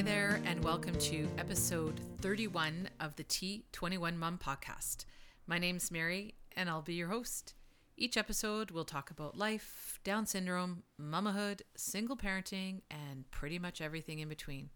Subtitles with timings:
[0.00, 5.04] Hi there, and welcome to episode 31 of the T21 Mom podcast.
[5.46, 7.52] My name's Mary, and I'll be your host.
[7.98, 14.20] Each episode, we'll talk about life, Down syndrome, mamahood, single parenting, and pretty much everything
[14.20, 14.70] in between.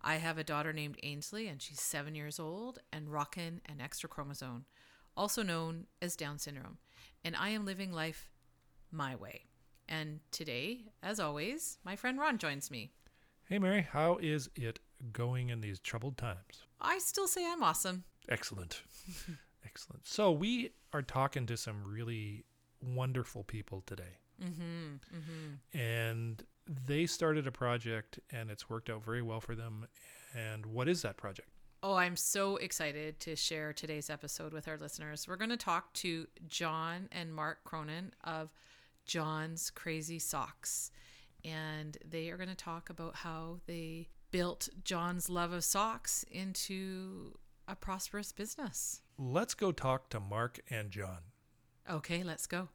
[0.00, 4.08] I have a daughter named Ainsley, and she's seven years old and rocking an extra
[4.08, 4.66] chromosome,
[5.16, 6.78] also known as Down syndrome.
[7.24, 8.28] And I am living life
[8.92, 9.46] my way.
[9.88, 12.92] And today, as always, my friend Ron joins me.
[13.52, 14.78] Hey, Mary, how is it
[15.12, 16.64] going in these troubled times?
[16.80, 18.04] I still say I'm awesome.
[18.30, 18.80] Excellent.
[19.66, 20.06] Excellent.
[20.06, 22.46] So, we are talking to some really
[22.82, 24.16] wonderful people today.
[24.42, 25.78] Mm-hmm, mm-hmm.
[25.78, 26.42] And
[26.86, 29.86] they started a project and it's worked out very well for them.
[30.34, 31.50] And what is that project?
[31.82, 35.28] Oh, I'm so excited to share today's episode with our listeners.
[35.28, 38.50] We're going to talk to John and Mark Cronin of
[39.04, 40.90] John's Crazy Socks.
[41.44, 47.36] And they are going to talk about how they built John's love of socks into
[47.68, 49.02] a prosperous business.
[49.18, 51.18] Let's go talk to Mark and John.
[51.90, 52.68] Okay, let's go.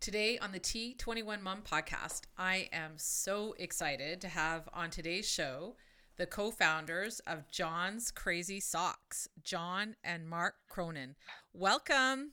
[0.00, 5.76] Today on the T21 Mom podcast, I am so excited to have on today's show
[6.16, 11.14] the co founders of John's Crazy Socks, John and Mark Cronin.
[11.52, 12.32] Welcome.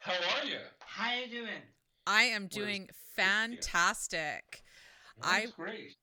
[0.00, 0.58] How are you?
[0.80, 1.62] How are you doing?
[2.08, 4.62] I am doing fantastic.
[5.20, 5.94] That's I great.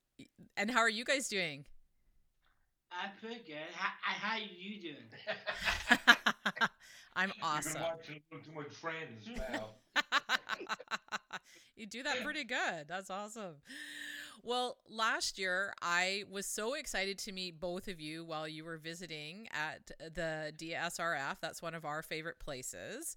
[0.56, 1.64] and how are you guys doing?
[2.92, 3.56] I'm pretty good.
[3.74, 5.10] How, how you doing?
[7.16, 7.72] I'm awesome.
[7.72, 9.26] been watching too much Friends,
[11.76, 12.86] you do that pretty good.
[12.86, 13.56] That's awesome.
[14.44, 18.78] Well, last year I was so excited to meet both of you while you were
[18.78, 21.38] visiting at the DSRF.
[21.40, 23.16] That's one of our favorite places.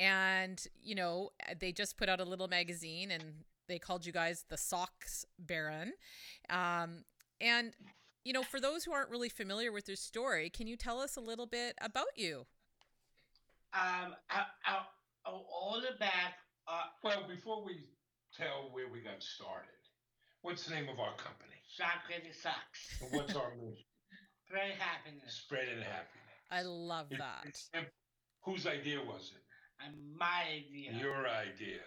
[0.00, 1.28] And, you know,
[1.60, 3.22] they just put out a little magazine and
[3.68, 5.92] they called you guys the Socks Baron.
[6.48, 7.04] Um,
[7.38, 7.72] and,
[8.24, 11.16] you know, for those who aren't really familiar with your story, can you tell us
[11.16, 12.46] a little bit about you?
[13.74, 14.78] Um, I, I,
[15.26, 16.34] I, all the back.
[16.66, 17.84] Uh, well, before we
[18.34, 19.68] tell where we got started,
[20.40, 21.46] what's the name of our company?
[21.76, 22.98] sock crazy socks.
[23.02, 23.84] And what's our mission?
[24.50, 25.34] Very happiness.
[25.44, 26.40] Spreading happiness.
[26.50, 27.44] I love It- that.
[27.44, 27.92] it's simple.
[28.44, 29.42] Whose idea was it?
[29.84, 30.92] And my idea.
[31.00, 31.80] Your idea.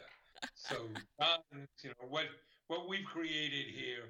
[0.56, 0.76] So,
[1.20, 2.26] John, you know what?
[2.68, 4.06] What we've created here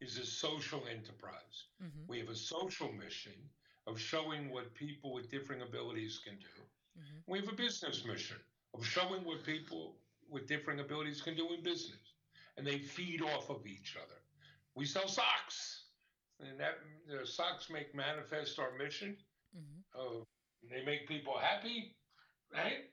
[0.00, 1.56] is a social enterprise.
[1.80, 3.32] hmm We have a social mission
[3.86, 6.62] of showing what people with differing abilities can do.
[6.98, 7.22] Mhm.
[7.26, 8.38] We have a business mission
[8.74, 9.96] of showing what people
[10.28, 12.14] with differing abilities can do in business,
[12.56, 14.20] and they feed off of each other.
[14.74, 15.84] We sell socks,
[16.40, 19.16] and that the socks make manifest our mission.
[19.52, 20.24] hmm Of
[20.70, 21.94] they make people happy,
[22.52, 22.90] right?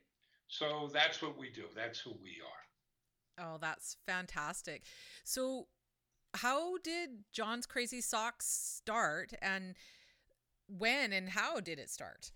[0.52, 1.64] So that's what we do.
[1.76, 3.46] That's who we are.
[3.54, 4.84] Oh, that's fantastic.
[5.24, 5.68] So,
[6.36, 9.76] how did John's Crazy Socks start and
[10.68, 12.32] when and how did it start?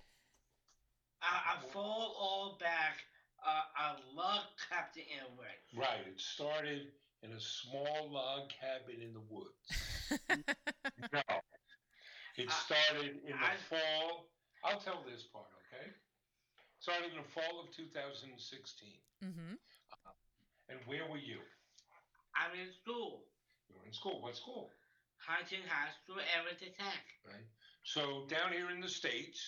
[1.22, 3.00] I, I fall all back.
[3.46, 5.54] Uh, I love Captain Airway.
[5.76, 6.08] Right.
[6.08, 6.88] It started
[7.22, 10.46] in a small log cabin in the woods.
[11.14, 11.22] No.
[12.38, 14.28] It I- started in the I- fall.
[14.64, 15.65] I'll tell this part, okay?
[16.86, 18.30] Started in the fall of 2016.
[19.26, 19.58] hmm
[20.70, 21.42] And where were you?
[22.38, 23.26] I'm in school.
[23.68, 24.22] You were in school.
[24.22, 24.70] What school?
[25.18, 27.02] Huntington High School, Everett Tech.
[27.26, 27.50] Right.
[27.82, 29.42] So down here in the states,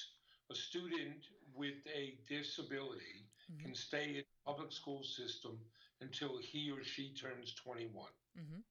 [0.49, 3.61] a student with a disability Mhm.
[3.61, 5.61] can stay in the public school system
[6.01, 8.13] until he or she turns 21.
[8.33, 8.61] hmm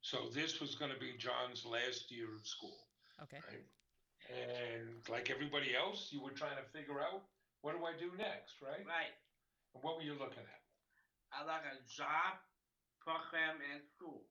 [0.00, 2.88] So this was going to be John's last year of school.
[3.24, 3.40] Okay.
[3.46, 3.66] Right.
[4.30, 7.28] And like everybody else, you were trying to figure out
[7.62, 8.82] what do I do next, right?
[8.86, 9.14] Right.
[9.74, 10.62] And what were you looking at?
[11.34, 12.40] I like a job,
[13.04, 14.24] program, and school.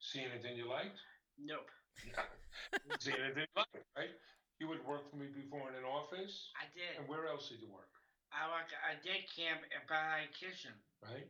[0.00, 0.98] See anything you liked?
[1.38, 1.70] Nope.
[3.00, 4.14] See anything you liked, right?
[4.58, 6.50] You had worked for me before in an office.
[6.58, 6.98] I did.
[6.98, 7.90] And where else did you work?
[8.34, 10.74] I like a did camp at my kitchen.
[11.02, 11.26] Right?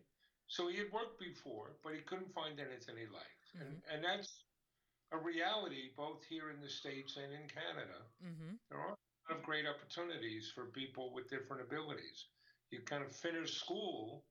[0.49, 3.45] So he had worked before, but he couldn't find anything he liked.
[3.61, 3.87] And, Mm-hmm.
[3.87, 4.43] and that's
[5.15, 8.03] a reality both here in the States and in Canada.
[8.19, 8.59] Mm-hmm.
[8.67, 12.27] There are a lot of great opportunities for people with different abilities.
[12.71, 14.25] You kind of finish school,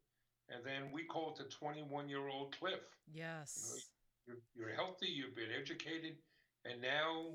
[0.49, 2.81] and then we call it the 21 year old cliff.
[3.13, 3.89] Yes.
[4.27, 6.17] You're, you're healthy, you've been educated,
[6.65, 7.33] and now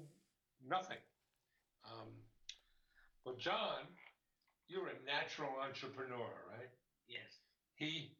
[0.67, 0.99] nothing.
[1.85, 2.09] Um,
[3.25, 3.85] but John,
[4.69, 6.69] you're a natural entrepreneur, right?
[7.09, 7.41] Yes.
[7.75, 8.13] He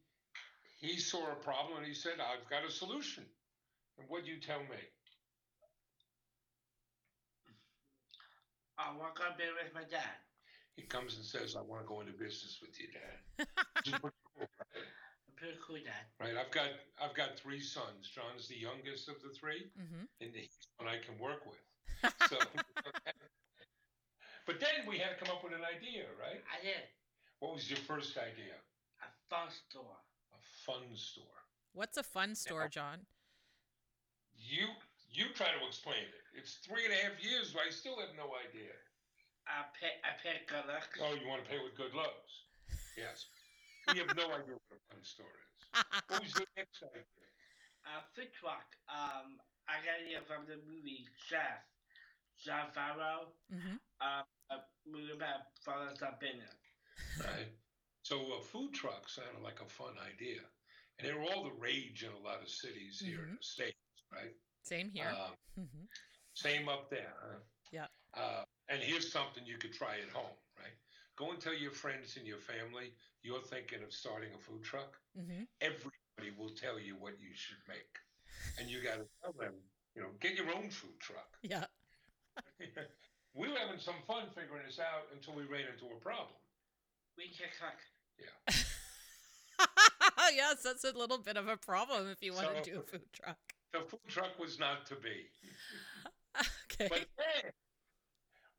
[0.79, 3.25] he saw a problem and he said, "I've got a solution."
[3.97, 4.79] And what do you tell me?
[8.79, 10.15] I walk up there with my dad.
[10.75, 13.45] He comes and says, "I want to go into business with you, Dad."
[13.75, 14.87] Which is pretty cool, right?
[15.35, 16.05] pretty cool, Dad.
[16.19, 16.37] right?
[16.39, 16.71] I've got
[17.03, 18.07] I've got three sons.
[18.07, 20.07] John's the youngest of the three, Mm-hmm.
[20.23, 21.59] and he's one I can work with.
[22.29, 22.37] So,
[24.47, 26.39] but then we had to come up with an idea, right?
[26.47, 26.87] I did
[27.39, 28.55] What was your first idea?
[29.03, 29.99] a fun store.
[30.33, 31.25] A fun store.
[31.73, 32.99] What's a fun store, John?
[34.37, 34.67] You
[35.11, 36.23] you try to explain it.
[36.37, 38.73] It's three and a half years, but I still have no idea.
[39.49, 40.89] I pick I pick good luck.
[41.01, 42.45] Oh, you want to pay with good looks?
[42.93, 43.25] Yes.
[43.89, 45.81] We have no idea what a fun store is.
[46.07, 47.05] What was your next idea?
[47.89, 48.69] A food truck.
[48.85, 51.65] Um, I got it from the movie Chef.
[52.39, 53.33] Jon Favreau.
[53.51, 53.75] mm-hmm.
[53.99, 54.57] Uh, a
[54.87, 56.55] movie about fathers up in it.
[57.19, 57.51] Right.
[58.03, 60.39] So a food truck sounded like a fun idea,
[60.97, 63.75] and they were all the rage in a lot of cities here in the states,
[64.11, 64.33] right?
[64.69, 65.09] Same here.
[65.59, 65.85] Mm-hmm.
[66.35, 67.13] Same up there.
[67.19, 67.39] Huh?
[67.71, 67.87] Yeah.
[68.13, 70.77] Uh, and here's something you could try at home, right?
[71.17, 72.93] Go and tell your friends and your family
[73.23, 74.93] you're thinking of starting a food truck.
[75.17, 75.43] Mm-hmm.
[75.59, 77.91] Everybody will tell you what you should make,
[78.59, 79.53] and you got to tell them,
[79.95, 81.27] you know, get your own food truck.
[81.41, 81.65] Yeah.
[83.33, 86.37] we were having some fun figuring this out until we ran into a problem.
[87.17, 87.79] We can cook.
[88.21, 88.53] Yeah.
[90.35, 92.83] Yes, that's a little bit of a problem if you want So- to do a
[92.83, 93.37] food truck.
[93.73, 95.29] The food truck was not to be.
[96.71, 96.87] Okay.
[96.87, 97.51] But then,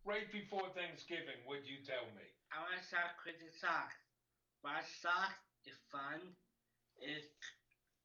[0.04, 2.26] right before Thanksgiving, what'd you tell me?
[2.52, 3.96] I want to start crazy socks.
[4.64, 6.34] My socks is fun.
[7.00, 7.26] It's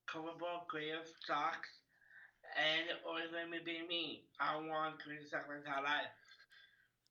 [0.07, 1.69] colorful, creative socks.
[2.56, 4.25] And it always let me be me.
[4.40, 6.13] I want crazy socks my entire life.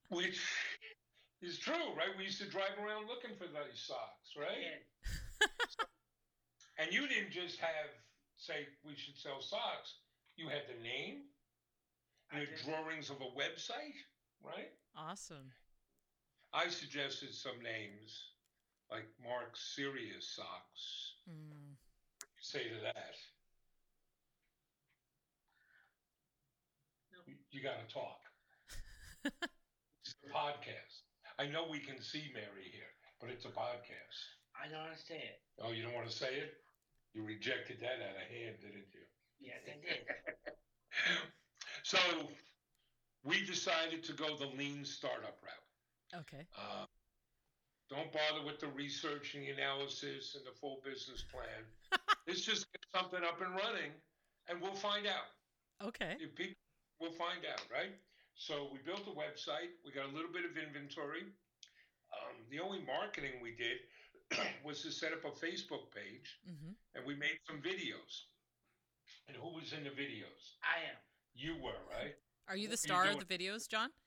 [0.08, 0.41] Which
[1.43, 2.17] is true, right?
[2.17, 4.64] We used to drive around looking for those socks, right?
[4.73, 4.82] And
[6.79, 7.91] And you didn't just have,
[8.44, 10.05] say, we should sell socks.
[10.37, 11.32] You had the name,
[12.32, 13.96] I the drawings of a website,
[14.44, 14.73] right?
[14.96, 15.50] awesome.
[16.52, 18.31] I suggested some names,
[18.91, 21.14] like Mark Serious Socks.
[21.29, 21.75] Mm.
[22.41, 23.17] Say to that.
[27.26, 28.20] You, you got to talk.
[29.25, 31.02] it's a podcast.
[31.38, 34.19] I know we can see Mary here, but it's a podcast.
[34.55, 35.41] I don't want to say it.
[35.61, 36.55] Oh, you don't want to say it?
[37.14, 39.06] You rejected that out of hand, didn't you?
[39.40, 40.02] Yes, I did.
[41.84, 41.99] So
[43.25, 46.20] we decided to go the lean startup route.
[46.20, 46.46] Okay.
[46.56, 46.87] Uh,
[47.90, 51.69] don't bother with the research and the analysis and the full business plan.
[52.26, 53.93] Let's just get something up and running,
[54.49, 55.28] and we'll find out.
[55.87, 56.17] Okay.
[56.20, 56.56] If people,
[57.00, 57.93] we'll find out, right?
[58.34, 59.76] So we built a website.
[59.84, 61.28] We got a little bit of inventory.
[62.17, 63.84] Um, the only marketing we did
[64.64, 66.72] was to set up a Facebook page, Mm-hmm.
[66.94, 68.26] and we made some videos.
[69.28, 70.56] And who was in the videos?
[70.62, 70.98] I am.
[71.34, 72.14] You were, right?
[72.48, 73.90] Are you the What are you star of the videos, John?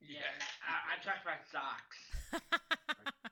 [0.00, 0.20] Yeah.
[0.66, 1.98] I, I talk about socks.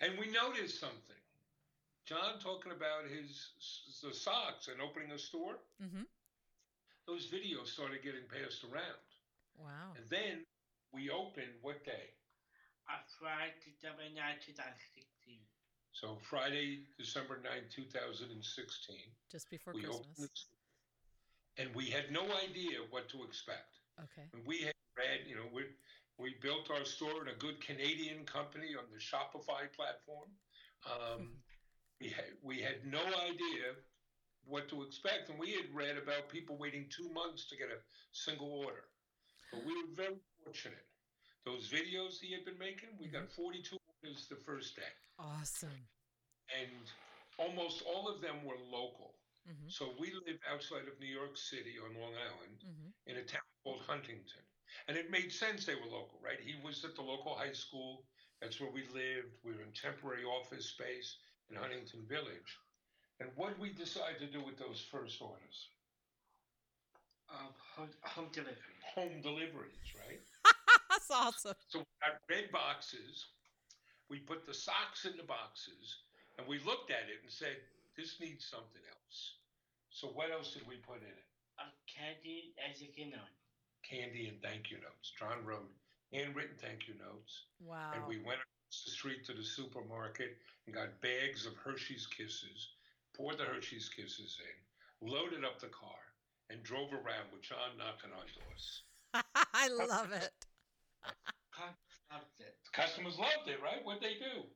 [0.00, 1.20] And we noticed something.
[2.06, 3.52] John talking about his
[4.02, 5.60] the socks and opening a store.
[5.82, 6.02] mm-hmm.
[7.06, 9.04] Those videos started getting passed around,
[9.58, 9.92] Wow.
[9.96, 10.46] and then
[10.92, 12.14] we opened what day?
[12.90, 15.38] I tried to double nine 2016.
[15.92, 18.96] So Friday, December 9, 2016.
[19.30, 20.18] Just before we Christmas.
[20.18, 20.46] this,
[21.58, 23.78] and we had no idea what to expect.
[23.98, 24.26] Okay.
[24.32, 25.62] And we had read, you know, we
[26.18, 30.30] we built our store in a good Canadian company on the Shopify platform.
[30.84, 31.30] Um,
[32.00, 33.76] we had we had no idea
[34.46, 37.80] what to expect, and we had read about people waiting two months to get a
[38.12, 38.84] single order.
[39.52, 40.89] But we were very fortunate.
[41.46, 45.88] Those videos he had been making, we got 42 orders the first day, Awesome.
[46.52, 46.70] and
[47.38, 49.14] almost all of them were local.
[49.48, 49.68] Mm-hmm.
[49.72, 52.90] So we live outside of New York City on Long Island Mm-hmm.
[53.08, 54.44] in a town called Huntington.
[54.86, 56.38] And it made sense they were local, right?
[56.38, 58.04] He was at the local high school.
[58.40, 59.34] That's where we lived.
[59.42, 61.16] We were in temporary office space
[61.50, 62.50] in Huntington Village.
[63.18, 65.58] And what did we decide to do with those first orders?
[67.32, 68.76] Um, home, home delivery.
[68.94, 70.22] Home deliveries, right?
[71.10, 71.58] That's awesome.
[71.68, 73.26] So we got red boxes.
[74.08, 76.06] We put the socks in the boxes
[76.38, 77.58] and we looked at it and said,
[77.96, 79.42] this needs something else.
[79.90, 81.28] So what else did we put in it?
[81.58, 83.28] A candy as you can know.
[83.82, 85.12] Candy and thank you notes.
[85.18, 85.68] John wrote
[86.14, 87.50] handwritten thank you notes.
[87.58, 87.90] Wow.
[87.94, 92.78] And we went across the street to the supermarket and got bags of Hershey's Kisses,
[93.16, 95.98] poured the Hershey's Kisses in, loaded up the car,
[96.50, 98.82] and drove around with John knocking on doors.
[99.54, 100.46] I love it.
[101.52, 102.56] Customers loved it.
[102.72, 103.84] Customers loved it, right?
[103.84, 104.46] What'd they do?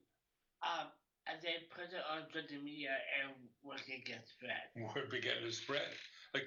[0.64, 0.88] Um,
[1.26, 3.32] and they put it on social media and
[3.62, 4.68] word gets spread.
[4.76, 5.92] Word began to spread.
[6.32, 6.44] Like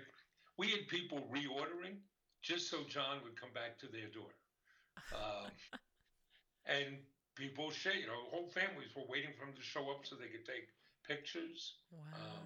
[0.57, 1.97] we had people reordering
[2.41, 4.33] just so John would come back to their door.
[5.13, 5.49] Um,
[6.65, 6.97] and
[7.35, 7.71] people.
[7.85, 10.69] You know, whole families were waiting for him to show up so they could take
[11.07, 11.77] pictures.
[11.91, 12.45] Wow.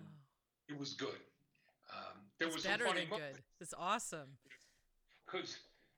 [0.70, 1.20] It was good.
[1.92, 3.44] Um, there it's was better than good.
[3.60, 4.38] It's awesome.
[5.26, 5.58] because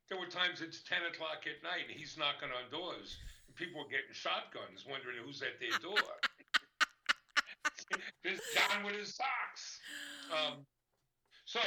[0.10, 3.18] there were times it's ten o'clock at night and he's knocking on doors.
[3.48, 6.00] And people were getting shotguns, wondering who's at their door.
[8.24, 9.80] There's John with his socks.
[10.32, 10.66] Um,
[11.46, 11.60] so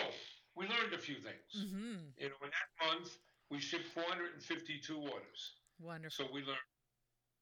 [0.57, 1.53] we learned a few things.
[1.53, 3.19] hmm You know, in that month
[3.51, 5.41] we shipped 452 orders.
[5.79, 6.27] Wonderful.
[6.27, 6.67] So we learned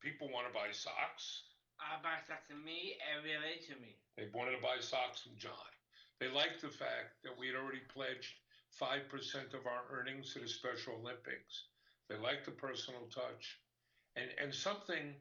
[0.03, 1.49] people want to buy socks.
[1.81, 3.97] I buy stuff to me and relate to me.
[4.17, 5.71] They wanted to buy socks from John.
[6.21, 8.39] They liked the fact that we had already pledged
[8.81, 11.65] 5% of our earnings to the Special Olympics.
[12.09, 13.59] They like the personal touch.
[14.17, 15.15] And, and something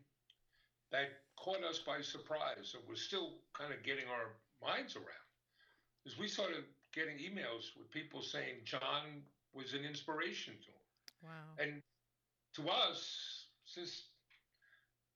[0.92, 5.30] that caught us by surprise, and we're still kind of getting our minds around,
[6.06, 10.84] is we started getting emails with people saying John was an inspiration to them.
[11.24, 11.30] Wow.
[11.58, 11.82] And
[12.56, 14.04] to us, it's just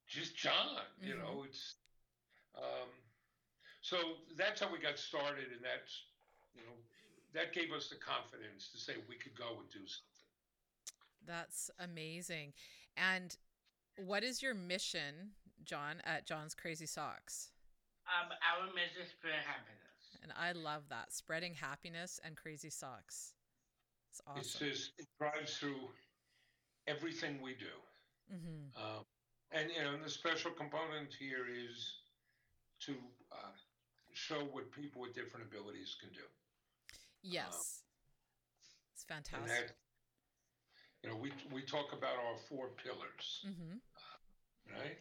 [0.08, 0.86] just John.
[1.01, 1.20] You Mhm.
[1.20, 1.75] know, it's
[2.56, 2.89] um,
[3.82, 6.06] so that's how we got started, and that's
[6.56, 6.74] you know
[7.38, 10.25] that gave us the confidence to say we could go and do something.
[11.25, 12.53] That's amazing.
[12.98, 13.38] And
[14.03, 17.51] what is your mission, John, at John's Crazy Socks?
[18.08, 20.17] Um, our mission is spread happiness.
[20.24, 21.13] And I love that.
[21.13, 23.34] Spreading happiness and crazy socks.
[24.10, 24.67] It's It's awesome.
[24.67, 25.89] just it drives through
[26.88, 27.75] everything we do,
[28.32, 29.03] hmm um,
[29.51, 32.00] and you know, and the special component here is
[32.79, 32.96] to
[33.32, 33.51] uh,
[34.13, 36.25] show what people with different abilities can do.
[37.24, 37.81] Yes.
[38.93, 39.47] It's fantastic.
[39.47, 39.75] that,
[41.03, 43.77] you know, we, we talk about our four pillars, hmm
[44.69, 44.97] right?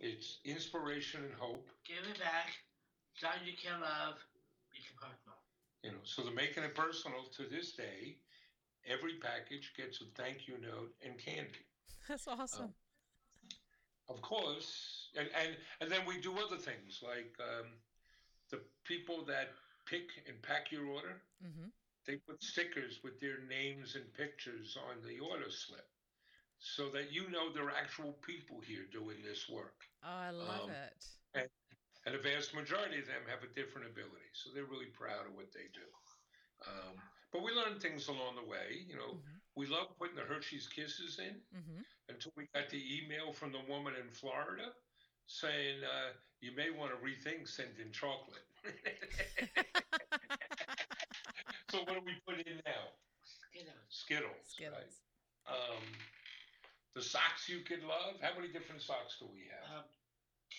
[0.00, 2.50] It's inspiration and hope, Give it back.
[3.20, 4.16] John you can love.
[4.74, 5.36] You personal.
[5.84, 5.98] you know.
[6.04, 8.16] So they're making it personal to this day.
[8.88, 11.66] Every package gets a thank you note and candy.
[12.08, 12.72] That's awesome.
[14.08, 17.66] Of course, and, and, and then we do other things like um,
[18.50, 19.50] the people that
[19.86, 21.68] pick and pack your order, hmm
[22.06, 25.88] they put stickers with their names and pictures on the order slip
[26.58, 29.84] so that you know there are actual people here doing this work.
[30.02, 30.94] Oh, I love Um, it.
[32.06, 35.34] and a vast majority of them have a different ability, so they're really proud of
[35.34, 35.86] what they do.
[36.66, 38.84] Um, but we learned things along the way.
[38.88, 39.40] You know, Mhm.
[39.54, 43.62] we love putting the Hershey's Kisses in hmm until we got the email from the
[43.68, 44.72] woman in Florida
[45.26, 48.44] saying uh, you may want to rethink sending chocolate.
[51.70, 52.92] So what do we put in now?
[53.24, 53.88] Skittles.
[53.88, 54.46] Skittles.
[54.46, 54.94] Skittles.
[55.46, 55.54] Right?
[55.56, 55.82] Um,
[56.94, 58.20] the socks you could love.
[58.20, 59.82] How many different socks do we have?
[59.82, 59.84] Um,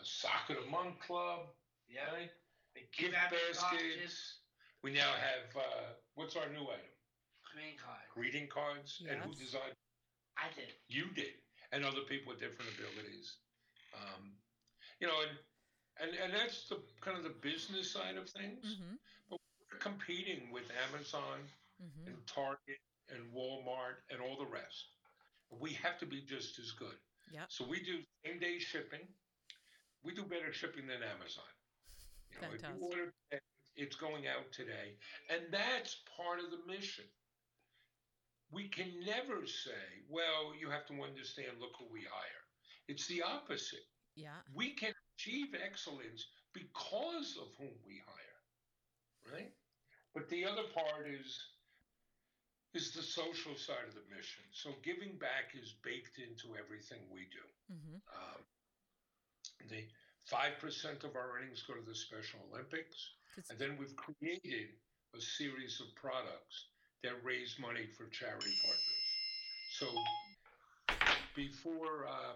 [0.00, 1.48] a Sock of the Month Club,
[1.88, 2.10] Yeah.
[2.12, 2.30] right?
[2.74, 3.60] The gift wrap baskets.
[3.62, 4.34] boxes,
[4.82, 6.94] We now have, uh, what's our new item?
[7.42, 8.06] Green card.
[8.14, 9.00] Greeting cards.
[9.08, 9.38] And who Yes.
[9.38, 9.76] designed?
[10.36, 10.72] I did.
[10.86, 11.42] You did.
[11.72, 13.38] And other people with different abilities.
[13.94, 14.32] Um,
[15.00, 15.38] you know, and,
[16.00, 18.78] and, and that's the kind of the business side of things.
[18.78, 18.96] hmm
[19.30, 21.40] We're competing with Amazon
[21.80, 24.88] hmm and Target and Walmart and all the rest.
[25.50, 26.96] We have to be just as good.
[27.30, 27.48] Yep.
[27.48, 29.06] So we do same day shipping.
[30.02, 31.50] We do better shipping than Amazon.
[32.30, 32.68] You know, if Fantastic.
[32.68, 33.42] you order today,
[33.76, 34.96] it's going out today.
[35.30, 37.04] And that's part of the mission.
[38.50, 42.37] We can never say, well, you have to understand, look who we hire.
[42.88, 43.84] It's the opposite.
[44.16, 44.40] Yeah.
[44.54, 49.32] We can achieve excellence because of whom we hire.
[49.32, 49.52] Right?
[50.14, 51.38] But the other part is
[52.74, 54.44] is the social side of the mission.
[54.52, 57.44] So giving back is baked into everything we do.
[57.68, 58.42] hmm Um,
[59.68, 59.84] the
[60.24, 63.12] five percent of our earnings go to the Special Olympics,
[63.50, 64.68] and then we've created
[65.16, 66.68] a series of products
[67.02, 69.04] that raise money for charity partners.
[69.78, 69.86] So
[71.34, 72.34] before uh,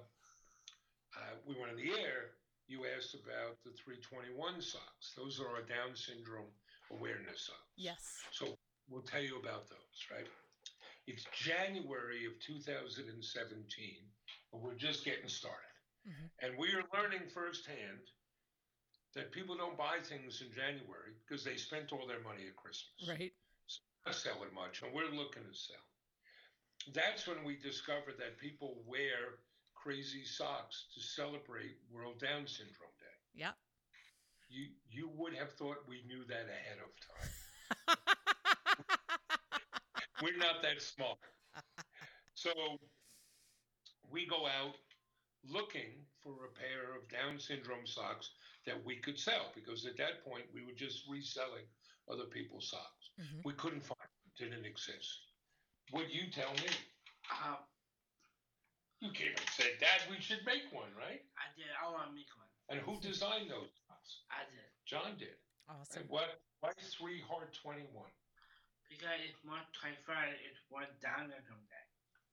[1.17, 2.33] uh, we went on the air,
[2.69, 5.13] you asked about the 321 socks.
[5.17, 6.51] Those are our Down syndrome
[6.91, 7.77] awareness socks.
[7.77, 8.23] Yes.
[8.31, 8.57] So
[8.89, 10.27] we'll tell you about those, right?
[11.07, 14.11] It's January of 2017,
[14.53, 15.59] and we're just getting started.
[16.07, 16.31] Mhm.
[16.41, 18.11] And we are learning firsthand
[19.15, 23.09] that people don't buy things in January because they spent all their money at Christmas.
[23.09, 23.35] Right.
[23.67, 25.85] So not selling much, and we're looking to sell.
[26.89, 29.39] That's when we discovered that people wear
[29.83, 33.17] crazy socks to celebrate World Down Syndrome Day.
[33.35, 33.53] Yeah.
[34.49, 37.97] You you would have thought we knew that ahead of time.
[40.23, 41.19] We're not that smart.
[42.35, 42.51] So
[44.11, 44.77] we go out
[45.45, 48.31] looking for a pair of Down syndrome socks
[48.67, 51.65] that we could sell because at that point we were just reselling
[52.11, 53.11] other people's socks.
[53.19, 53.45] Mhm.
[53.45, 55.27] We couldn't find them, didn't exist.
[55.93, 56.69] Would you tell me?
[57.31, 57.57] Um,
[59.03, 61.19] You came and said, Dad, we should make one, right?
[61.35, 61.67] I did.
[61.75, 62.47] I want to make one.
[62.71, 64.23] And who designed those socks?
[64.31, 64.63] I did.
[64.87, 65.35] John did.
[65.67, 66.03] Awesome.
[66.03, 66.39] And what?
[66.63, 68.15] Why three hard twenty one?
[68.87, 71.85] Because it's more typhoid, it's one down there someday.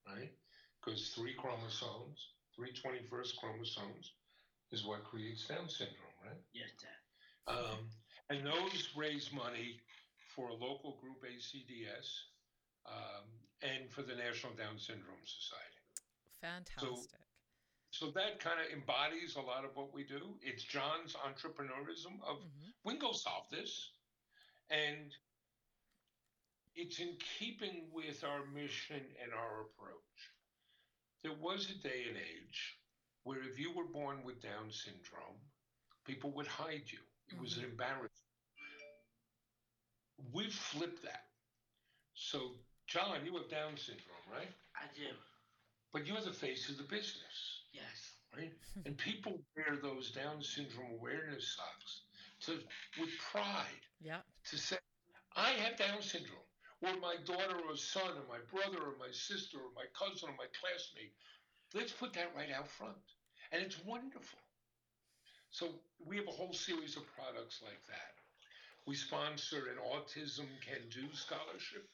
[0.05, 0.31] Right?
[0.77, 2.19] Because three chromosomes,
[2.51, 4.11] three 21st chromosomes,
[4.71, 6.37] is what creates Down syndrome, right?
[6.51, 6.99] Yes, Dad.
[7.47, 7.87] Um,
[8.29, 9.79] and those raise money
[10.35, 12.27] for a local group, ACDS,
[12.85, 13.25] um,
[13.63, 15.78] and for the National Down Syndrome Society.
[16.41, 17.19] Fantastic.
[17.91, 20.37] So that kind of embodies a lot of what we do.
[20.41, 22.73] It's John's entrepreneurism of Mhm.
[22.83, 23.91] we can go solve this.
[24.69, 25.15] And
[26.75, 30.31] it's in keeping with our mission and our approach.
[31.23, 32.79] There was a day and age
[33.23, 35.51] where if you were born with Down syndrome,
[36.05, 36.99] people would hide you.
[37.27, 38.13] It was an embarrassment.
[40.31, 41.31] We've flipped that.
[42.13, 44.53] So, John, you have Down syndrome, right?
[44.75, 45.17] I do.
[45.91, 48.17] But you're the face of the business Yes.
[48.35, 48.53] right?
[48.85, 52.01] and people wear those Down syndrome awareness socks
[52.41, 52.59] to
[52.99, 54.21] with pride Yeah.
[54.45, 54.77] to say,
[55.35, 56.47] I have Down syndrome,
[56.81, 60.33] or my daughter or son, or my brother or my sister or my cousin or
[60.37, 61.13] my classmate.
[61.73, 62.97] Let's put that right out front,
[63.51, 64.39] and it's wonderful.
[65.51, 68.13] So we have a whole series of products like that.
[68.85, 71.87] We sponsor an autism can do scholarship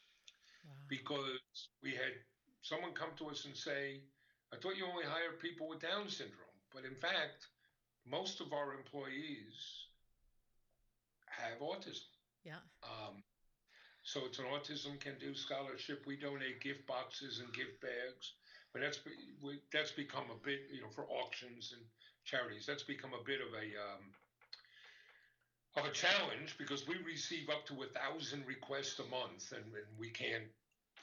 [0.66, 0.90] Wow.
[0.90, 2.14] because we had
[2.66, 4.02] someone come to us and say,
[4.50, 6.58] I thought you only hire people with Down syndrome.
[6.74, 7.46] But in fact,
[8.10, 9.54] most of our employees
[11.30, 12.10] have autism.
[12.44, 12.66] Yeah.
[12.82, 13.22] Um,
[14.02, 16.04] so it's an Autism Can Do scholarship.
[16.06, 18.34] We donate gift boxes and gift bags.
[18.74, 19.00] But that's
[19.42, 21.82] we, that's become a bit, you know, for auctions and
[22.26, 22.66] charities.
[22.66, 24.04] That's become a bit of a um,
[25.78, 29.90] of a challenge because we receive up to a thousand requests a month, and, and
[29.98, 30.50] we can't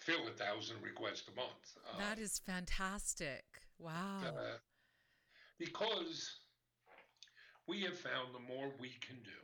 [0.05, 1.79] fill a thousand requests a month.
[1.91, 3.45] Um, That is fantastic.
[3.79, 4.23] Wow.
[4.25, 4.59] uh,
[5.59, 6.39] because
[7.69, 9.41] we have found the more we can do,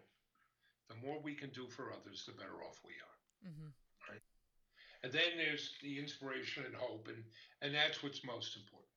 [0.89, 3.51] the more we can do for others, the better off we are.
[3.51, 3.69] Mm-hmm.
[5.05, 7.23] And then there's the inspiration and hope, and,
[7.63, 8.91] and that's what's most important.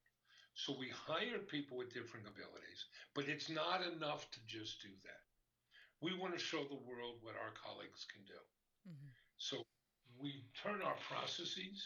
[0.56, 5.22] So we hire people with different abilities, but it's not enough to just do that.
[6.02, 8.42] We want to show the world what our colleagues can do.
[8.90, 9.62] hmm So
[10.22, 11.84] we turn our processes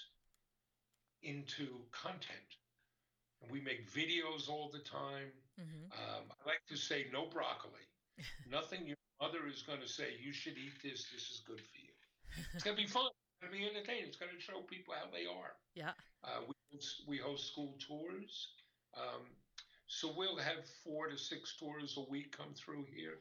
[1.24, 2.50] into content.
[3.42, 5.32] And we make videos all the time.
[5.58, 7.86] hmm Um, I like to say no broccoli.
[8.50, 11.78] Nothing your mother is going to say, you should eat this, this is good for
[11.80, 11.94] you.
[12.54, 13.08] It's going to be fun.
[13.08, 14.06] It's going to be entertaining.
[14.08, 15.54] It's going to show people how they are.
[15.76, 15.92] Yeah.
[16.24, 18.50] Uh, we, host, we host school tours.
[18.96, 19.24] Um,
[19.88, 23.20] so we'll have four to six tours a week come through here.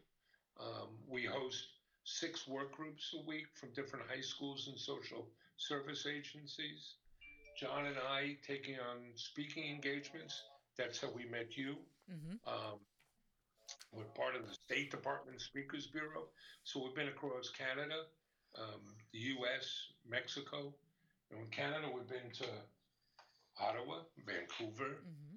[0.60, 1.66] Um, we host
[2.04, 6.94] six work groups a week from different high schools and social service agencies.
[7.58, 10.42] John and I taking on speaking engagements.
[10.76, 11.76] That's how we met you.
[12.08, 12.78] hmm Um,
[13.92, 16.24] we're part of the State Department Speakers Bureau.
[16.64, 18.06] So we've been across Canada,
[18.58, 18.80] um,
[19.12, 19.66] the U.S.,
[20.08, 20.74] Mexico.
[21.30, 22.46] And in Canada, we've been to
[23.60, 25.36] Ottawa, Vancouver, hmm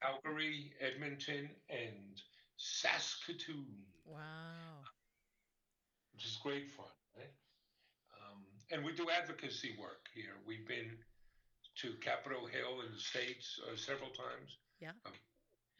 [0.00, 2.20] Calgary, Edmonton, and
[2.56, 3.66] Saskatoon,
[4.04, 4.84] Wow.
[6.16, 7.28] Which is great fun, right?
[8.16, 8.40] Um,
[8.72, 10.32] and we do advocacy work here.
[10.48, 10.96] We've been
[11.82, 14.56] to Capitol Hill in the States uh, several times.
[14.80, 14.96] Yeah.
[15.04, 15.12] Um,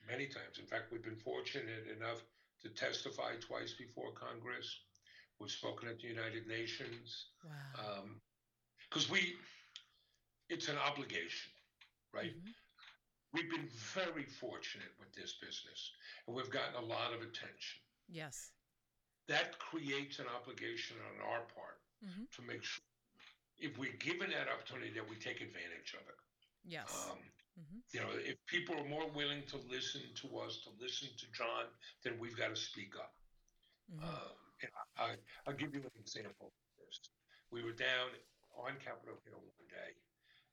[0.06, 0.60] many times.
[0.60, 2.20] In fact, we've been fortunate enough
[2.62, 4.68] to testify twice before Congress.
[5.40, 7.32] We've spoken at the United Nations.
[7.42, 8.04] Wow.
[8.90, 9.36] Because we,
[10.50, 11.50] it's an obligation,
[12.12, 12.36] right?
[12.36, 12.52] Mhm.
[13.32, 15.92] We've been very fortunate with this business,
[16.26, 17.80] and we've gotten a lot of attention.
[18.08, 18.52] Yes.
[19.28, 22.84] That creates an obligation on our part hmm to make sure,
[23.58, 26.20] if we're given that opportunity, that we take advantage of it.
[26.64, 27.08] Yes.
[27.10, 27.18] Um,
[27.56, 31.26] hmm you know, if people are more willing to listen to us, to listen to
[31.32, 31.66] John,
[32.04, 33.14] then we've got to speak up.
[33.90, 34.36] hmm Um,
[34.98, 37.00] I, I'll give you an example of this.
[37.50, 38.12] We were down
[38.56, 39.92] on Capitol Hill one day,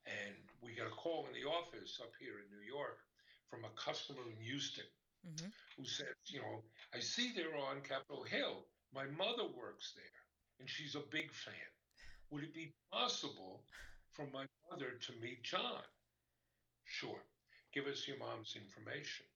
[0.06, 3.00] and we got a call in the office up here in New York
[3.48, 4.84] from a customer in Houston
[5.24, 6.62] hmm who said, you know,
[6.94, 8.66] I see they're on Capitol Hill.
[8.94, 10.18] My mother works there,
[10.60, 11.54] and she's a big fan.
[12.30, 13.64] Would it be possible
[14.12, 15.82] for my mother to meet John?
[16.84, 17.22] Sure.
[17.72, 19.26] Give us your mom's information.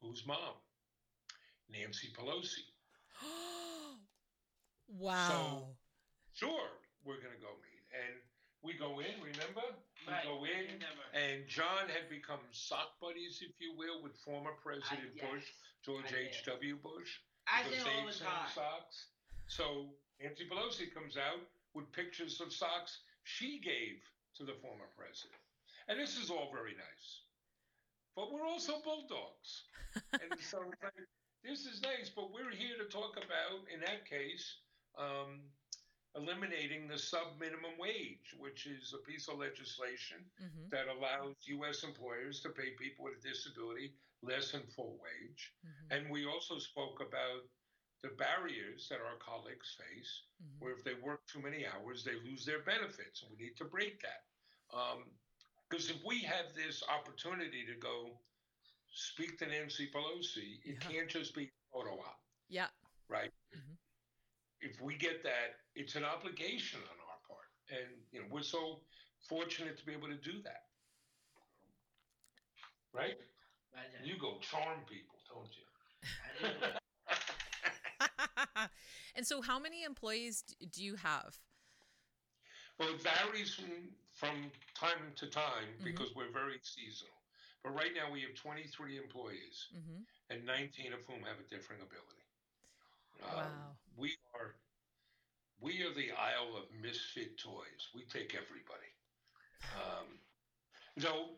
[0.00, 0.56] Who's mom?
[1.68, 2.64] Nancy Pelosi.
[4.98, 5.26] wow.
[5.28, 5.76] So,
[6.34, 6.70] Sure,
[7.04, 7.84] we're going to go meet.
[7.92, 8.20] And
[8.62, 9.62] we go in, remember?
[10.06, 10.24] We Right.
[10.24, 11.02] go in, Never.
[11.14, 15.46] and John had become sock buddies, if you will, with former President yes, Bush,
[15.84, 16.28] George I did.
[16.28, 16.76] H.W.
[16.76, 17.20] Bush.
[17.46, 18.48] I because say all the sell time.
[18.54, 19.06] socks.
[19.46, 21.40] So Nancy Pelosi comes out
[21.74, 24.02] with pictures of socks she gave
[24.36, 25.38] to the former president.
[25.88, 27.22] And this is all very nice.
[28.16, 29.64] But we're also bulldogs.
[30.12, 30.64] and so
[31.44, 34.58] this is nice, but we're here to talk about, in that case,
[34.98, 35.40] um,
[36.16, 40.68] eliminating the sub minimum wage, which is a piece of legislation Mm-hmm.
[40.70, 41.82] that allows U.S.
[41.84, 45.52] employers to pay people with a disability less than full wage.
[45.66, 45.92] Mm-hmm.
[45.94, 47.42] And we also spoke about
[48.02, 50.64] the barriers that our colleagues face, Mm-hmm.
[50.64, 53.64] where if they work too many hours, they lose their benefits, and we need to
[53.64, 54.22] break that.
[55.68, 58.18] Because if we have this opportunity to go
[58.92, 60.88] speak to Nancy Pelosi, it Yeah.
[60.90, 62.68] can't just be photo op, Yeah.
[63.08, 63.32] right?
[64.62, 68.80] If we get that, it's an obligation on our part, and you know we're so
[69.28, 70.64] fortunate to be able to do that,
[72.94, 73.18] right?
[73.74, 73.86] Right.
[74.02, 75.64] You go charm people, don't you?
[79.14, 81.38] And so, how many employees do you have?
[82.78, 85.84] Well, it varies from, from time to time Mhm.
[85.84, 87.14] because we're very seasonal.
[87.62, 90.02] But right now we have 23 employees, Mm-hmm.
[90.30, 92.24] and 19 of whom have a differing ability.
[93.22, 93.52] Um, Wow.
[93.52, 93.61] we are
[95.92, 97.92] are the aisle of misfit toys.
[97.94, 98.90] We take everybody.
[99.76, 100.08] Um,
[100.98, 101.36] so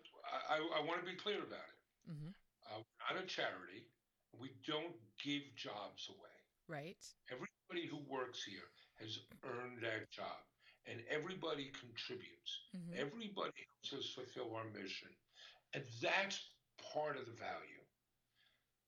[0.49, 1.79] I, I want to be clear about it.
[2.11, 2.31] Mm-hmm.
[2.71, 3.91] Uh, we're not a charity.
[4.39, 6.39] We don't give jobs away.
[6.69, 7.03] Right.
[7.31, 8.71] Everybody who works here
[9.03, 10.47] has earned that job,
[10.87, 12.71] and everybody contributes.
[12.77, 12.95] Mm-hmm.
[12.95, 15.11] Everybody helps us fulfill our mission.
[15.75, 16.39] And that's
[16.95, 17.83] part of the value,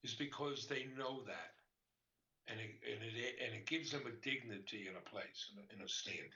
[0.04, 1.55] is because they know that.
[2.48, 5.72] And it, and it, and it gives them a dignity and a place and a,
[5.72, 6.30] and a standing.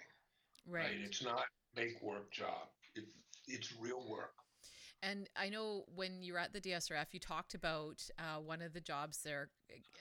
[0.67, 0.99] Right.
[1.05, 1.45] It's not
[1.77, 2.69] make work job.
[2.95, 3.05] It,
[3.47, 4.35] it's real work.
[5.03, 8.75] And I know when you were at the DSRF, you talked about uh, one of
[8.75, 9.49] the jobs there,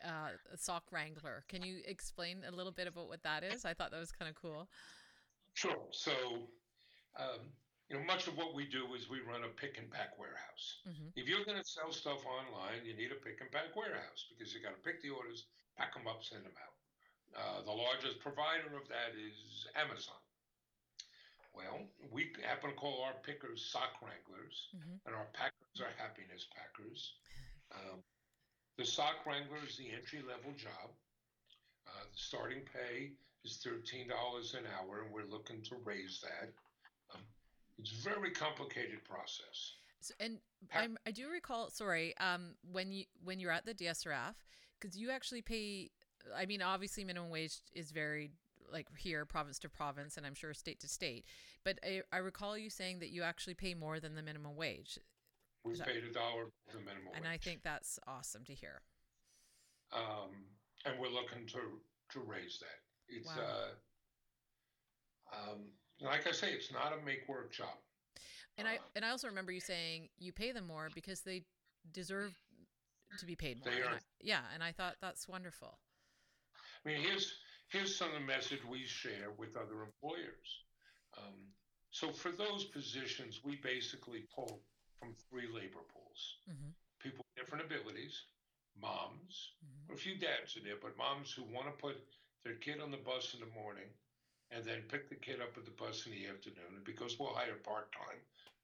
[0.04, 1.46] uh, a sock wrangler.
[1.48, 3.64] Can you explain a little bit about what that is?
[3.64, 4.68] I thought that was kind of cool.
[5.54, 5.88] Sure.
[5.92, 6.12] So,
[7.18, 7.48] um,
[7.90, 10.82] you know, much of what we do is we run a pick and pack warehouse.
[10.86, 11.14] Mhm.
[11.16, 14.54] If you're going to sell stuff online, you need a pick and pack warehouse because
[14.54, 15.46] you got to pick the orders,
[15.80, 16.76] pack them up, send them out.
[17.32, 20.20] Uh, the largest provider of that is Amazon.
[21.56, 25.00] Well, we happen to call our pickers sock wranglers, Mhm.
[25.06, 27.14] and our packers are happiness packers.
[27.72, 28.04] Um,
[28.76, 30.92] the sock wrangler is the entry level job.
[31.88, 36.54] Uh, the starting pay is thirteen dollars an hour, and we're looking to raise that.
[37.12, 37.26] Um,
[37.78, 39.78] it's a very complicated process.
[40.02, 44.36] So, and I'm, I do recall, sorry, um, when you when you're at the DSRF,
[44.80, 45.92] because you actually pay.
[46.36, 48.32] I mean, obviously, minimum wage is very
[48.72, 51.26] like here, province to province, and I'm sure state to state.
[51.64, 55.00] But I, I recall you saying that you actually pay more than the minimum wage,
[55.64, 58.82] We that- paid a dollar the minimum and wage, I think that's awesome to hear.
[59.92, 60.30] um,
[60.86, 62.80] and we're looking to to raise that.
[63.08, 63.72] It's Wow.
[65.34, 67.76] uh, um, like I say, it's not a make work job.
[68.58, 71.46] And I Uh, and I also remember you saying you pay them more because they
[71.92, 72.36] deserve
[73.18, 73.74] to be paid more.
[73.74, 73.96] They And.
[73.96, 75.80] I- yeah, and I thought that's wonderful.
[76.86, 77.34] I mean, here's
[77.68, 80.64] here's some of the message we share with other employers.
[81.18, 81.34] Um,
[81.92, 84.62] so for those positions, we basically pull
[85.00, 86.70] from three labor pools: hmm
[87.00, 88.24] people with different abilities,
[88.82, 91.98] moms, hmm a few dads in there, but moms who want to put
[92.44, 93.90] their kid on the bus in the morning
[94.52, 96.76] and then pick the kid up at the bus in the afternoon.
[96.76, 98.18] And because we'll hire part time,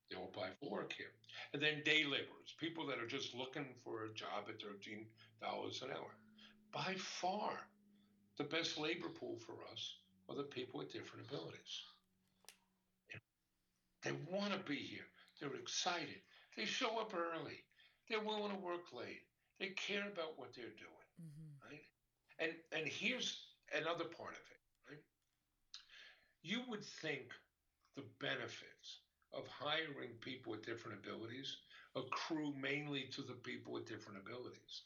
[0.09, 1.11] they'll apply for work here.
[1.53, 5.91] And then day laborers, people that are just looking for a job at $13 an
[5.91, 6.15] hour.
[6.71, 7.59] By far,
[8.37, 9.95] the best labor pool for us
[10.29, 11.83] are the people with different abilities.
[14.03, 15.07] They want to be here.
[15.39, 16.21] They're excited.
[16.55, 17.63] They show up early.
[18.07, 19.23] They're willing to work late.
[19.59, 21.83] They care about what they're doing hmm right?
[22.39, 23.37] And and here's
[23.73, 25.01] another part of it, right?
[26.43, 27.33] You would think
[27.95, 28.99] the benefits
[29.35, 31.57] of hiring people with different abilities
[31.95, 34.83] accrue mainly to the people with different abilities.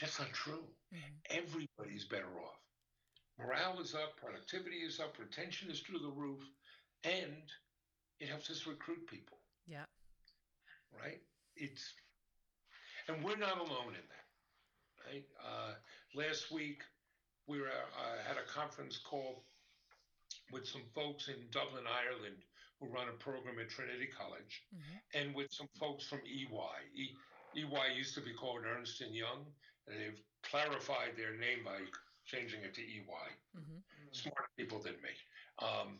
[0.00, 0.64] That's not true.
[0.92, 0.98] hmm
[1.30, 2.58] Everybody's better off.
[3.38, 6.40] Morale is up, productivity is up, retention is through the roof,
[7.04, 7.42] and
[8.20, 9.84] it helps us recruit people Yeah.
[10.92, 11.20] right?
[11.56, 11.94] It's
[13.08, 14.26] and we're not alone in that,
[15.06, 15.24] right?
[15.42, 15.74] Uh,
[16.14, 16.82] last week
[17.46, 19.44] we were uh, had a conference call
[20.52, 22.36] with some folks in Dublin, Ireland,
[22.80, 26.78] who run a program at Trinity College, hmm and with some folks from EY.
[26.94, 27.16] E,
[27.56, 29.46] EY used to be called Ernst and Young,
[29.86, 31.78] and they've clarified their name by
[32.24, 33.78] changing it to EY hmm
[34.12, 35.10] smarter people than me.
[35.58, 35.98] Um,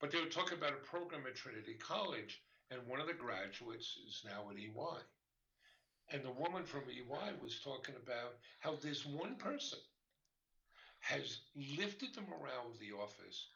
[0.00, 3.96] but they were talking about a program at Trinity College, and one of the graduates
[4.06, 5.00] is now at EY.
[6.12, 9.78] And the woman from EY was talking about how this one person
[11.00, 11.40] has
[11.78, 13.48] lifted the morale of the office,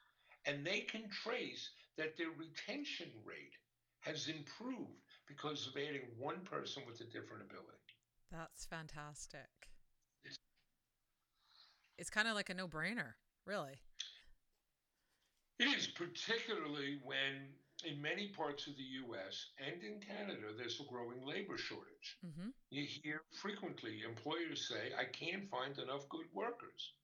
[0.46, 1.70] and they can trace
[2.00, 3.52] that their retention rate
[4.00, 7.92] has improved because of adding one person with a different ability.
[8.32, 9.50] That's fantastic.
[11.98, 13.12] It's kind of like a no brainer,
[13.44, 13.82] really.
[15.58, 17.52] It is particularly when
[17.84, 22.16] in many parts of the US and in Canada, there's a growing labor shortage.
[22.24, 22.48] Mm-hmm.
[22.70, 26.94] You hear frequently employers say, I can't find enough good workers.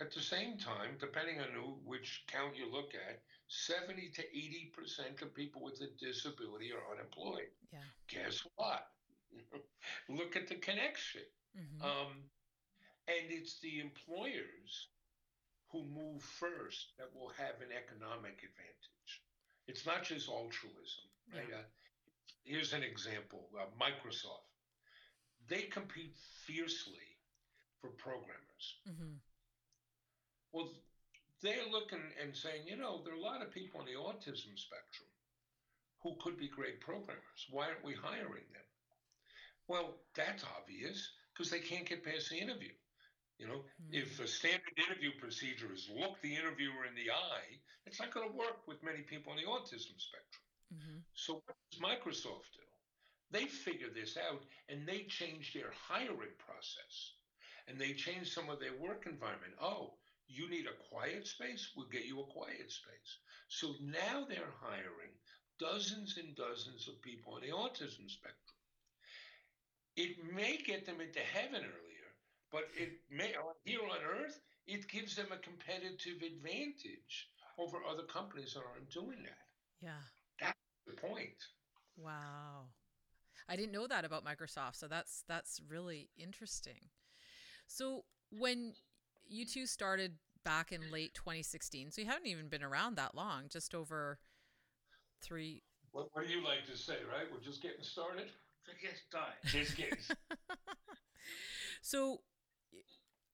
[0.00, 5.20] At the same time, depending on who, which count you look at, 70 to 80%
[5.22, 7.52] of people with a disability are unemployed.
[7.72, 7.78] Yeah.
[8.08, 8.86] Guess what?
[10.08, 11.22] look at the connection.
[11.58, 11.84] Mm-hmm.
[11.84, 12.12] Um,
[13.08, 14.88] and it's the employers
[15.70, 19.12] who move first that will have an economic advantage.
[19.66, 21.44] It's not just altruism, right?
[21.50, 21.56] Yeah.
[21.56, 21.68] Uh,
[22.42, 24.48] here's an example uh, Microsoft.
[25.48, 27.18] They compete fiercely
[27.80, 28.76] for programmers.
[28.88, 29.14] mm-hmm.
[30.52, 30.72] Well,
[31.42, 34.58] they're looking and saying, you know, there are a lot of people on the autism
[34.58, 35.08] spectrum
[36.02, 37.46] who could be great programmers.
[37.50, 38.66] Why aren't we hiring them?
[39.68, 42.72] Well, that's obvious because they can't get past the interview.
[43.38, 43.94] You know, Hmm.
[43.94, 48.28] if a standard interview procedure is look the interviewer in the eye, it's not going
[48.28, 50.44] to work with many people on the autism spectrum.
[50.74, 50.98] Mm-hmm.
[51.14, 52.66] So what does Microsoft do?
[53.30, 57.14] They figure this out and they change their hiring process.
[57.66, 59.54] And they change some of their work environment.
[59.60, 59.94] Oh,
[60.30, 61.70] you need a quiet space?
[61.76, 63.12] We'll get you a quiet space.
[63.48, 65.14] So now they're hiring
[65.58, 68.58] dozens and dozens of people on the autism spectrum.
[69.96, 72.08] It may get them into heaven earlier,
[72.52, 78.54] but it may here on earth, it gives them a competitive advantage over other companies
[78.54, 79.46] that aren't doing that.
[79.82, 80.00] Yeah.
[80.40, 81.36] That's the point.
[81.96, 82.68] Wow.
[83.48, 86.88] I didn't know that about Microsoft, so that's that's really interesting.
[87.66, 88.74] So when
[89.30, 93.44] you two started back in late 2016, so you haven't even been around that long,
[93.48, 94.18] just over
[95.22, 95.62] three.
[95.92, 97.26] What, what do you like to say, right?
[97.32, 98.28] We're just getting started.
[98.66, 99.34] So get started.
[99.46, 99.98] Just getting.
[101.82, 102.20] So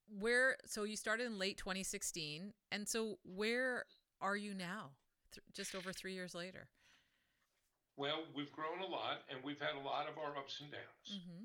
[0.09, 0.57] where?
[0.67, 3.87] So you started in late 2016, and so where
[4.21, 4.91] are you now?
[5.35, 6.69] Th- just over three years later.
[7.97, 11.09] well, we've grown a lot, and we've had a lot of our ups and downs.
[11.13, 11.45] Mm-hmm.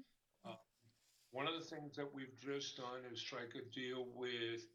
[1.32, 4.68] One of the things that we've just done is strike a deal with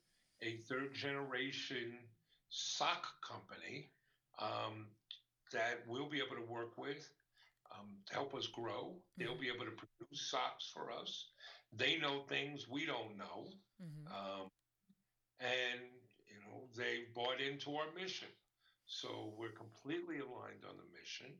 [0.42, 1.98] a third generation
[2.48, 3.90] sock company
[4.40, 4.86] um,
[5.52, 7.08] that we'll be able to work with
[7.72, 8.94] um, to help us grow.
[9.18, 11.26] They'll be able to produce socks for us.
[11.72, 13.48] They know things we don't know.
[13.82, 14.06] Mm-hmm.
[14.08, 14.48] Um,
[15.40, 15.80] and,
[16.26, 18.28] you know, they've bought into our mission.
[18.86, 21.32] So we're completely aligned on the mission.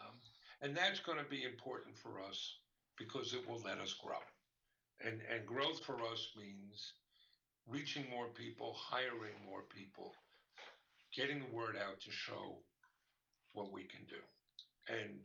[0.00, 0.14] Um,
[0.62, 2.58] and that's going to be important for us
[2.96, 4.22] because it will let us grow.
[5.00, 6.92] And, and growth for us means
[7.66, 10.14] reaching more people, hiring more people,
[11.14, 12.58] getting the word out to show
[13.52, 14.22] what we can do.
[14.88, 15.20] And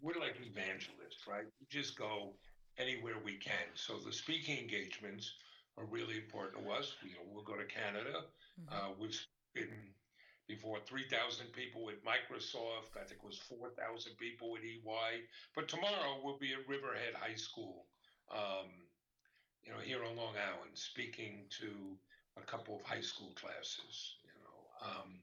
[0.00, 1.44] we're like evangelists, right?
[1.60, 2.34] We just go
[2.78, 3.68] anywhere we can.
[3.74, 5.32] So the speaking engagements
[5.78, 6.94] are really important to us.
[7.02, 8.24] You know, we'll go to Canada.
[8.60, 8.74] Mm-hmm.
[8.74, 9.18] Uh, we've
[9.54, 9.68] been
[10.48, 12.98] before 3,000 people with Microsoft.
[12.98, 15.22] I think it was 4,000 people with EY.
[15.54, 17.86] But tomorrow we'll be at Riverhead High School,
[18.30, 18.70] um,
[19.64, 21.96] you know, here on Long Island, speaking to
[22.40, 24.16] a couple of high school classes.
[24.24, 25.20] You know, um,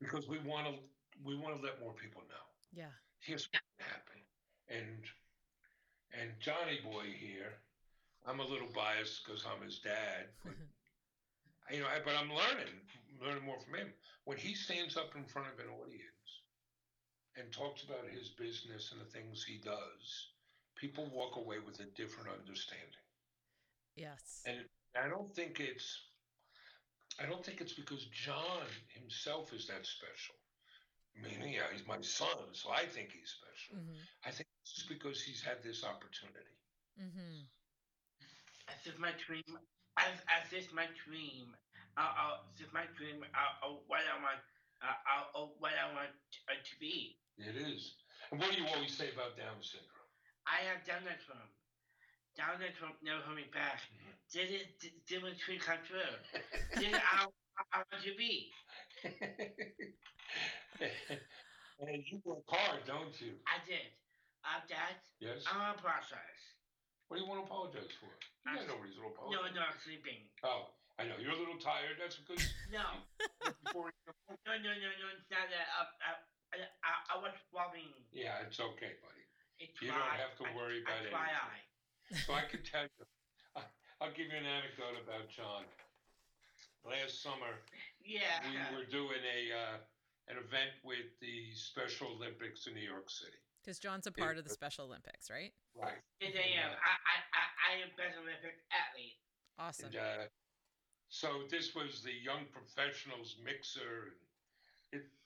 [0.00, 0.74] because we want to
[1.24, 2.90] we want to let more people know yeah.
[3.20, 4.24] here's what happened.
[4.68, 5.04] And
[6.20, 7.52] and Johnny Boy here,
[8.26, 10.54] I'm a little biased because I'm his dad, but
[11.70, 12.74] you know, I- but I'm learning,
[13.20, 13.92] learning more from him.
[14.24, 16.42] When he stands up in front of an audience
[17.36, 20.33] and talks about his business and the things he does,
[20.76, 23.04] people walk away with a different understanding.
[23.96, 24.42] Yes.
[24.46, 24.58] And
[24.96, 25.98] I don't think it's
[27.20, 30.34] I don't think it's because John himself is that special.
[31.14, 33.78] I mean, yeah, he's my son, so I think he's special.
[33.78, 34.02] Mm-hmm.
[34.26, 36.58] I think it's just because he's had this opportunity.
[36.98, 37.46] Mm-hmm.
[38.66, 39.46] As if my dream,
[39.94, 41.54] as as if my dream,
[41.94, 44.42] uh, uh, as if my dream, uh, uh, what I want,
[44.82, 46.10] uh, uh, uh, what I want
[46.50, 47.14] uh, to be.
[47.38, 47.94] It is.
[48.32, 49.93] And what do you always say about Down syndrome?
[50.46, 51.40] I have done that from.
[52.34, 53.78] Down that never coming back.
[54.32, 54.74] Did it?
[54.82, 56.02] Did, did my dream come true?
[56.74, 56.98] Did it?
[56.98, 57.30] I,
[57.70, 58.50] I want to be.
[61.78, 63.38] and you work hard, don't you?
[63.46, 63.86] I did.
[64.42, 65.46] Uh, that Yes.
[65.46, 66.36] I'm on process.
[67.06, 68.10] What do you want to apologize for?
[68.50, 69.54] You got no reason to apologize.
[69.54, 70.26] No, no, I'm sleeping.
[70.42, 71.14] Oh, I know.
[71.22, 71.96] You're a little tired.
[72.02, 72.42] That's a good.
[72.74, 72.82] No,
[74.44, 75.06] no, no, no, no.
[75.14, 75.68] It's not that.
[75.78, 76.18] Uh, uh,
[76.50, 77.86] I, I, I was swabbing.
[78.10, 79.24] yeah, it's okay, buddy.
[79.58, 81.64] It's You don't have to I- worry about That's why anything.
[82.12, 82.16] I.
[82.26, 83.06] So I can tell you,
[83.56, 85.64] I- I'll give you an anecdote about John.
[86.84, 87.62] Last summer,
[88.04, 88.44] Yeah.
[88.70, 89.78] we were doing a uh,
[90.28, 93.36] an event with the Special Olympics in New York City.
[93.62, 95.52] Because John's a part of the Special Olympics, right?
[95.74, 96.00] Right.
[96.20, 96.70] Yes, I am.
[96.72, 99.16] I, I, I, I am best Olympic athlete.
[99.58, 99.86] Awesome.
[99.86, 100.24] And, uh,
[101.08, 104.16] so this was the young professionals mixer.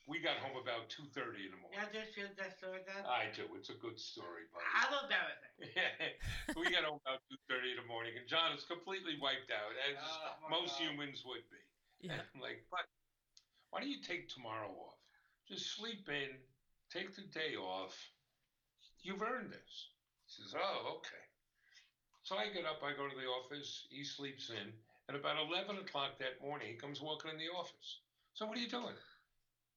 [0.08, 1.76] And it, we got home about two thirty in the morning.
[1.76, 3.04] Now just feel that story that.
[3.04, 3.44] I do.
[3.60, 4.64] It's a good story, buddy.
[4.72, 6.16] I love everything.
[6.58, 9.72] we got home about two thirty in the morning, and John is completely wiped out,
[9.84, 10.88] as Oh, most God.
[10.88, 11.60] humans would be.
[12.08, 12.16] Yeah.
[12.16, 12.88] And I'm like, but
[13.70, 14.96] why don't you take tomorrow off?
[15.48, 16.36] Just sleep in,
[16.92, 17.96] take the day off.
[19.02, 19.72] You've earned this.
[20.26, 21.24] He says, oh, okay.
[22.22, 24.72] So I get up, I go to the office, he sleeps in,
[25.08, 28.00] and about 11 o'clock that morning, he comes walking in the office.
[28.34, 28.92] So what are you doing?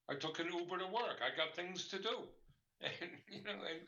[0.09, 1.21] I took an Uber to work.
[1.21, 2.27] I got things to do.
[2.81, 3.85] And, you know, and,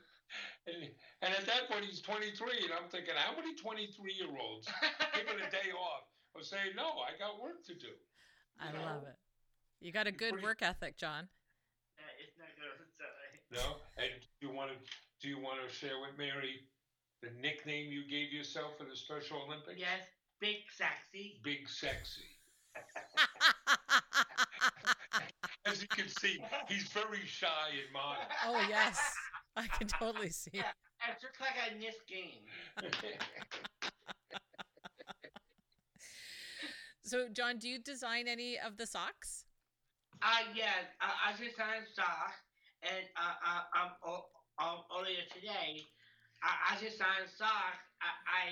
[0.69, 0.85] and,
[1.25, 2.29] and at that point, he's 23,
[2.61, 4.69] and I'm thinking, how many 23 year olds
[5.17, 6.05] given a day off
[6.37, 7.89] are saying, no, I got work to do?
[8.61, 8.85] I know?
[8.85, 9.17] love it.
[9.81, 11.27] You got a good work ethic, John.
[11.97, 12.85] Uh, it's not good.
[12.93, 13.41] Sorry.
[13.49, 14.77] No, and do you want to
[15.21, 16.61] do you want to share with Mary
[17.21, 19.79] the nickname you gave yourself for the Special Olympics?
[19.79, 20.07] Yes,
[20.39, 21.39] big sexy.
[21.43, 22.21] Big Sexy.
[25.65, 28.27] As you can see, he's very shy and modest.
[28.45, 28.99] oh, yes.
[29.55, 30.65] I can totally see it.
[31.09, 32.43] It's just like a this game.
[37.05, 39.43] So, John, do you design any of the socks?
[40.21, 41.57] Uh, yes, I, I just
[41.93, 42.39] socks,
[42.81, 45.83] and uh, uh, um, o- um, earlier today,
[46.41, 47.83] I, I just signed socks.
[47.99, 48.47] I, I,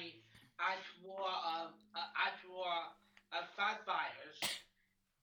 [0.60, 2.76] I swore, um, uh, I swore
[3.32, 4.36] uh, firefighters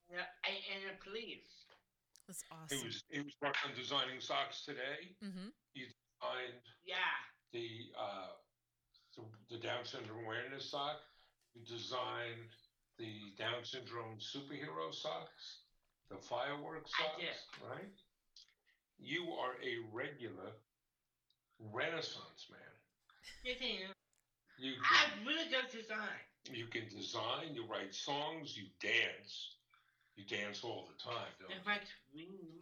[0.09, 1.58] and, and the police.
[2.29, 2.87] That's he awesome.
[2.87, 5.17] was he was working on designing socks today.
[5.25, 5.49] Mm-hmm.
[5.75, 7.17] Designed Yeah,
[7.53, 7.67] the
[7.99, 8.37] uh,
[9.17, 11.01] the, the Down syndrome awareness sock.
[11.55, 12.53] He designed
[12.99, 15.65] the Down syndrome superhero socks,
[16.11, 17.25] the fireworks socks,
[17.69, 17.89] right?
[18.99, 20.53] You are a regular
[21.73, 22.61] Renaissance man.
[23.45, 23.81] you think,
[24.59, 26.19] You I can, really good design.
[26.53, 29.58] you can design, you write songs, you dance.
[30.19, 31.71] You dance all the time, don't It's you?
[31.71, 31.79] my
[32.11, 32.59] dream.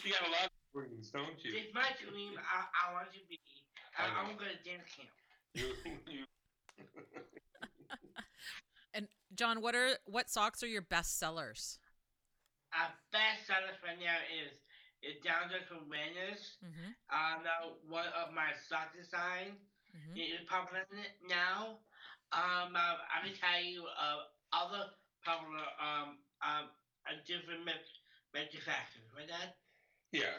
[0.00, 1.52] you got a lot of dreams, don't you?
[1.60, 2.32] It's my dream.
[2.40, 3.36] I, I want to be.
[3.92, 4.32] I, I know.
[4.32, 5.12] I'm gonna dance camp.
[5.52, 5.76] You,
[6.08, 6.24] you
[8.96, 11.78] And John, what are what socks are your best sellers?
[12.72, 14.56] Our best seller right now is
[15.04, 16.56] is down there from Winners.
[16.64, 16.96] Mm-hmm.
[17.12, 19.60] Uh, now one of my sock design
[19.96, 20.16] Mm-hmm.
[20.20, 20.84] is popular
[21.24, 21.80] now.
[22.28, 24.92] Um, uh, I can tell you uh, other
[25.26, 26.70] popular um um
[27.10, 27.90] uh, different ma-
[28.34, 29.26] manufacturers, right?
[29.26, 29.50] Dad?
[30.14, 30.38] Yeah,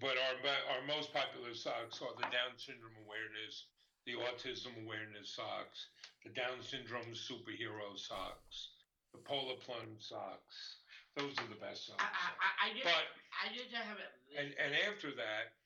[0.00, 3.66] but our mo- our most popular socks are the Down syndrome awareness,
[4.06, 5.90] the autism awareness socks,
[6.22, 8.70] the Down syndrome superhero socks,
[9.12, 10.78] the polar plunge socks.
[11.18, 11.98] Those are the best socks.
[12.06, 12.30] I.
[12.38, 14.14] I, I just But I just have it.
[14.38, 15.58] and and after that,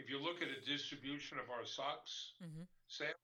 [0.00, 2.64] if you look at the distribution of our socks Mm-hmm.
[2.88, 3.20] sales,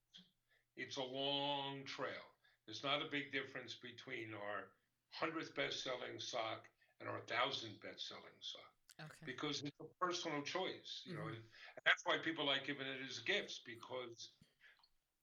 [0.76, 2.35] it's a long trail.
[2.66, 4.74] There's not a big difference between our
[5.12, 6.68] hundredth best-selling sock
[7.00, 9.26] and our thousandth best-selling sock Okay.
[9.26, 11.22] because it's a personal choice, you know.
[11.22, 11.36] Mhm.
[11.36, 14.32] And that's why people like giving it as gifts because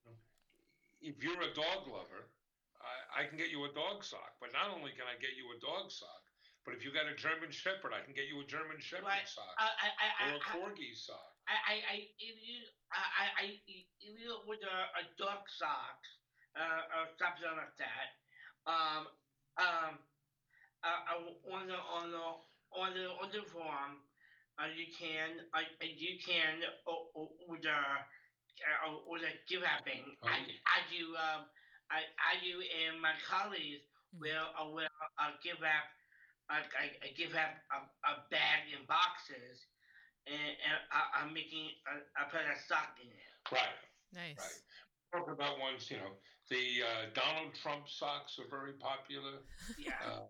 [0.05, 0.17] you know,
[1.01, 2.31] if you're a dog lover,
[2.79, 4.39] I, I can get you a dog sock.
[4.39, 6.23] But not only can I get you a dog sock,
[6.65, 9.27] but if you got a German Shepherd, I can get you a German Shepherd Right.
[9.27, 11.35] sock I, I, I, or a I, Corgi sock.
[11.47, 12.59] I, I, I, if you,
[12.91, 16.22] I, I, I if you with a, a dog socks,
[16.55, 18.07] uh, or something like that,
[18.67, 19.03] um,
[19.57, 19.93] um,
[20.83, 22.25] uh, uh, on the on the
[22.75, 24.01] on the on the form,
[24.59, 30.05] uh, you can, uh, you can, uh, uh, with the, uh, with the gift wrapping,
[30.25, 30.57] I, Okay.
[30.65, 31.41] I do, um,
[31.89, 33.81] I, I do, and my colleagues
[34.17, 35.85] will, uh, will, uh, give up
[36.49, 39.63] uh, I, I give wrap a, a bag in boxes
[40.27, 43.27] and, and I, I'm making a, I put a sock in it.
[43.51, 43.79] Right.
[44.13, 44.39] Nice.
[44.39, 44.61] Right.
[45.13, 46.17] Talk about ones, you know,
[46.49, 49.45] the uh, Donald Trump socks are very popular.
[49.77, 49.93] Yeah.
[50.01, 50.25] Uh,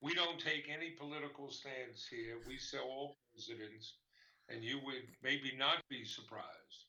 [0.00, 2.38] we don't take any political stance here.
[2.46, 3.98] We sell all presidents,
[4.48, 6.86] and you would maybe not be surprised.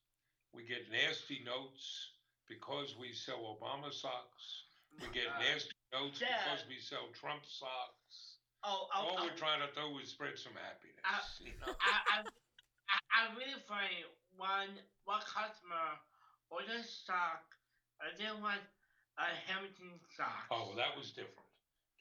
[0.53, 2.13] We get nasty notes
[2.47, 4.69] because we sell Obama socks.
[5.01, 6.37] We get Uh, nasty notes yeah.
[6.45, 8.37] because we sell Trump socks.
[8.63, 11.01] Oh, oh, All oh, we're trying to do is spread some happiness.
[11.01, 11.73] Uh, you know?
[11.81, 12.17] I, I,
[12.93, 14.05] I, I really find
[14.37, 15.97] One, one customer
[16.51, 17.47] ordered a sock.
[18.03, 18.43] I didn't
[19.17, 20.51] a Hamilton sock.
[20.51, 21.47] Oh, well, that was different.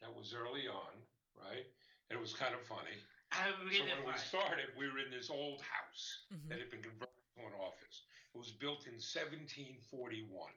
[0.03, 0.91] That was early on,
[1.39, 1.65] right?
[2.09, 2.93] And it was kind of funny.
[3.31, 6.49] I really So really when we started, we were in this old house Mhm.
[6.51, 8.03] that had been converted to an office.
[8.35, 10.51] It was built in 1741.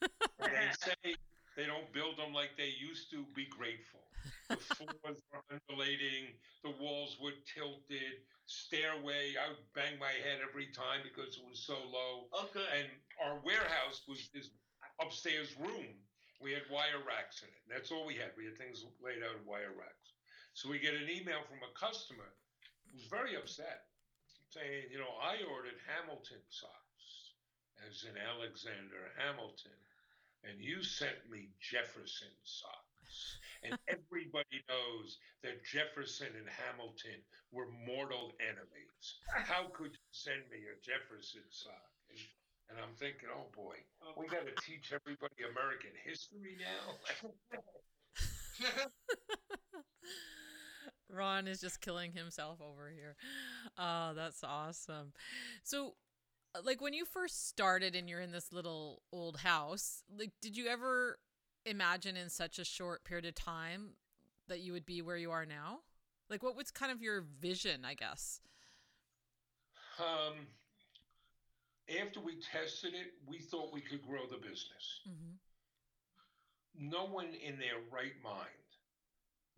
[0.38, 1.16] And they say
[1.56, 3.24] They don't build them like they used to.
[3.34, 4.04] Be grateful.
[4.48, 6.36] The floors were undulating.
[6.62, 8.20] The walls were tilted.
[8.46, 12.28] Stairway, I would bang my head every time because it was so low.
[12.52, 12.68] Good.
[12.76, 12.86] And
[13.24, 14.52] our warehouse was this
[15.00, 15.96] upstairs room.
[16.38, 17.64] We had wire racks in it.
[17.66, 18.36] That's all we had.
[18.36, 20.14] We had things laid out in wire racks.
[20.52, 22.28] So we get an email from a customer
[22.92, 23.88] who's very upset,
[24.52, 27.32] saying, you know, I ordered Hamilton socks,
[27.88, 29.76] as in Alexander Hamilton,
[30.48, 33.38] and you sent me Jefferson socks.
[33.62, 37.20] And everybody knows that Jefferson and Hamilton
[37.50, 39.06] were mortal enemies.
[39.34, 41.90] How could you send me a Jefferson sock?
[42.10, 42.18] And,
[42.70, 43.76] and I'm thinking, oh boy,
[44.16, 46.96] we got to teach everybody American history now.
[51.08, 53.16] Ron is just killing himself over here.
[53.78, 55.12] Oh, that's awesome.
[55.62, 55.94] So,
[56.64, 60.66] like when you first started and you're in this little old house, like did you
[60.66, 61.18] ever
[61.64, 63.90] imagine in such a short period of time
[64.48, 65.80] that you would be where you are now?
[66.28, 68.40] Like what was kind of your vision, I guess?
[69.98, 70.46] um,
[71.88, 75.00] after we tested it, we thought we could grow the business.
[75.08, 75.34] Mm-hmm.
[76.90, 78.68] No one in their right mind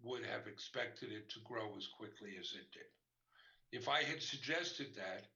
[0.05, 2.91] would have expected it to grow as quickly as it did.
[3.73, 5.27] If I had suggested that,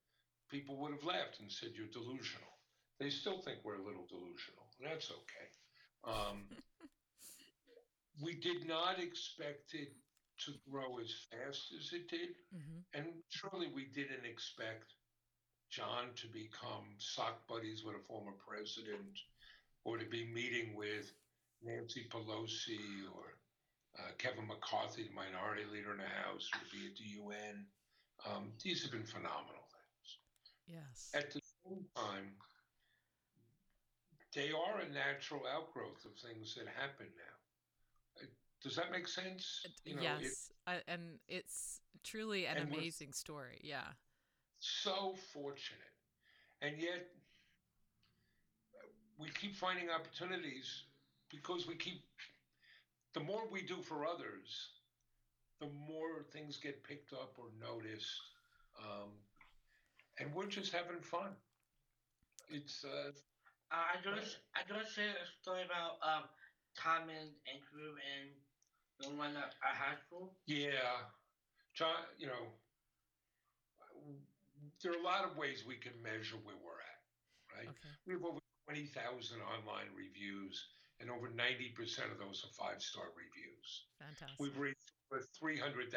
[0.52, 2.52] people would have laughed and said, You're delusional.
[3.00, 4.68] They still think we're a little delusional.
[4.78, 5.48] That's okay.
[6.04, 6.44] Um,
[8.22, 9.96] we did not expect it
[10.44, 12.36] to grow as fast as it did.
[12.54, 12.84] Mm-hmm.
[12.94, 14.92] And surely we didn't expect
[15.70, 19.18] John to become sock buddies with a former president
[19.84, 21.10] or to be meeting with
[21.64, 23.38] Nancy Pelosi or
[23.98, 27.66] uh, Kevin McCarthy, the minority leader in the House, or to be at the UN.
[28.26, 29.62] Um, these have been phenomenal.
[30.66, 31.10] Yes.
[31.14, 32.30] At the same time,
[34.34, 38.26] they are a natural outgrowth of things that happen now.
[38.62, 39.66] Does that make sense?
[39.84, 40.52] You know, it- yes.
[40.66, 43.60] I, and it's truly an amazing story.
[43.62, 43.88] Yeah.
[44.60, 45.80] so fortunate.
[46.60, 47.08] And yet,
[49.18, 50.84] we keep finding opportunities
[51.28, 52.04] because we keep,
[53.14, 54.68] the more we do for others,
[55.58, 58.20] the more things get picked up or noticed.
[58.78, 59.10] Um,
[60.18, 61.32] and we're just having fun.
[62.48, 63.12] It's, uh,
[63.72, 66.28] Uh, I just I just share a story about um
[66.76, 68.28] Tom and Andrew and
[69.00, 70.36] the one at at high school.
[70.46, 71.08] yeah,
[71.72, 72.52] John, you know,
[74.82, 77.00] there are a lot of ways we can measure where we're at,
[77.56, 77.68] right?
[77.68, 77.92] Okay.
[78.06, 78.92] We have over 20,000
[79.40, 80.54] online reviews,
[81.00, 83.68] and over 90% of those are five star reviews.
[83.98, 84.38] Fantastic.
[84.38, 85.88] We've raised over $300,000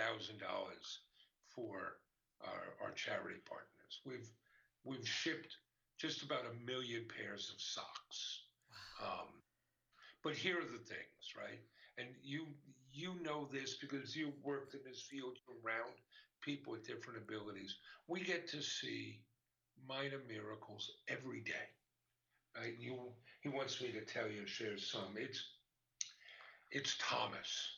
[1.53, 1.99] for
[2.41, 3.74] our, our charity partners.
[4.05, 4.29] We've,
[4.83, 5.57] we've shipped
[5.99, 8.43] just about a million pairs of socks.
[9.01, 9.27] Um,
[10.23, 11.59] but here are the things, right?
[11.97, 12.47] And you
[12.91, 15.93] you know this because you worked in this field, you're around
[16.41, 17.75] people with different abilities.
[18.07, 19.19] We get to see
[19.87, 21.67] minor miracles every day.
[22.57, 22.75] Right?
[22.79, 22.97] You
[23.41, 25.15] he wants me to tell you share some.
[25.17, 25.43] It's
[26.71, 27.69] it's Thomas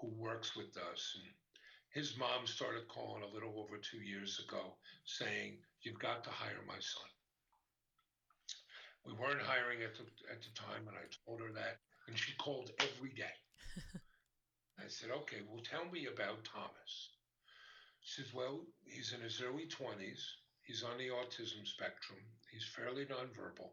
[0.00, 1.30] who works with us and
[1.94, 6.64] his mom started calling a little over two years ago saying, You've got to hire
[6.66, 7.08] my son.
[9.06, 11.78] We weren't hiring at the at the time, and I told her that,
[12.08, 13.36] and she called every day.
[14.84, 17.10] I said, "Okay, well, tell me about Thomas."
[18.00, 20.24] She says, "Well, he's in his early twenties.
[20.62, 22.18] He's on the autism spectrum.
[22.50, 23.70] He's fairly nonverbal,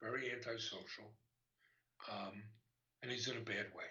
[0.00, 1.10] very antisocial,
[2.08, 2.44] um,
[3.02, 3.90] and he's in a bad way.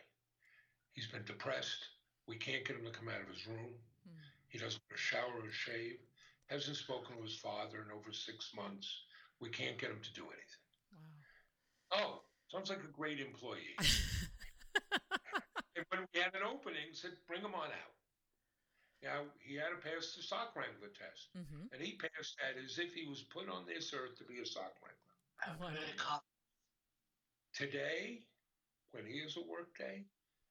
[0.93, 1.98] He's been depressed.
[2.29, 3.73] We can't get him to come out of his room.
[4.05, 4.21] Hmm.
[4.49, 5.97] He doesn't want to shower or shave.
[6.45, 8.85] Hasn't spoken to his father in over six months.
[9.41, 10.63] We can't get him to do anything.
[10.93, 11.97] Wow.
[11.97, 12.21] Oh,
[12.53, 13.73] sounds like a great employee.
[15.75, 17.97] and when we had an opening, said, bring him on out.
[19.01, 21.33] Now, he had to pass the sock wrangler test.
[21.33, 21.73] Mm-hmm.
[21.73, 24.45] And he passed that as if he was put on this earth to be a
[24.45, 25.17] sock wrangler.
[25.41, 25.87] I'm Wonderful.
[25.87, 26.21] really.
[27.57, 28.21] Today,
[28.91, 30.05] when he has a work day,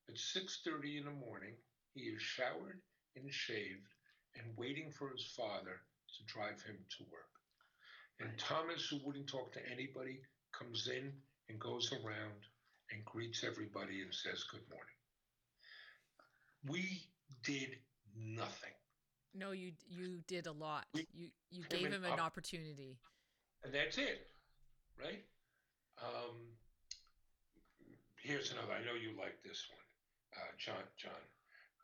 [0.09, 1.53] at 6.30 in the morning,
[1.95, 2.81] he is showered
[3.17, 3.89] and shaved
[4.37, 5.81] and waiting for his father
[6.17, 7.33] to drive him to work.
[8.21, 10.21] And Thomas, who wouldn't talk to anybody,
[10.53, 11.13] comes in
[11.49, 12.41] and goes around
[12.91, 14.97] and greets everybody and says good morning.
[16.67, 17.09] We
[17.45, 17.77] did
[18.17, 18.73] nothing.
[19.35, 20.87] No, you you did a lot.
[20.95, 22.99] We- You you gave him an op- opportunity.
[23.63, 24.27] and that's it,
[24.99, 25.25] right?
[26.03, 26.57] Um,
[28.23, 28.73] here's another.
[28.73, 30.83] I know you like this one, uh, John.
[30.97, 31.23] John.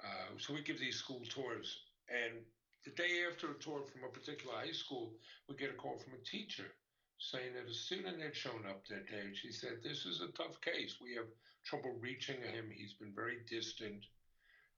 [0.05, 1.79] Uh, so we give these school tours,
[2.09, 2.45] and
[2.85, 5.13] the day after a tour from a particular high school,
[5.49, 6.67] we get a call from a teacher
[7.19, 9.21] saying that a student had shown up that day.
[9.25, 10.97] And she said, This is a tough case.
[11.01, 11.27] We have
[11.65, 12.71] trouble reaching him.
[12.71, 14.05] He's been very distant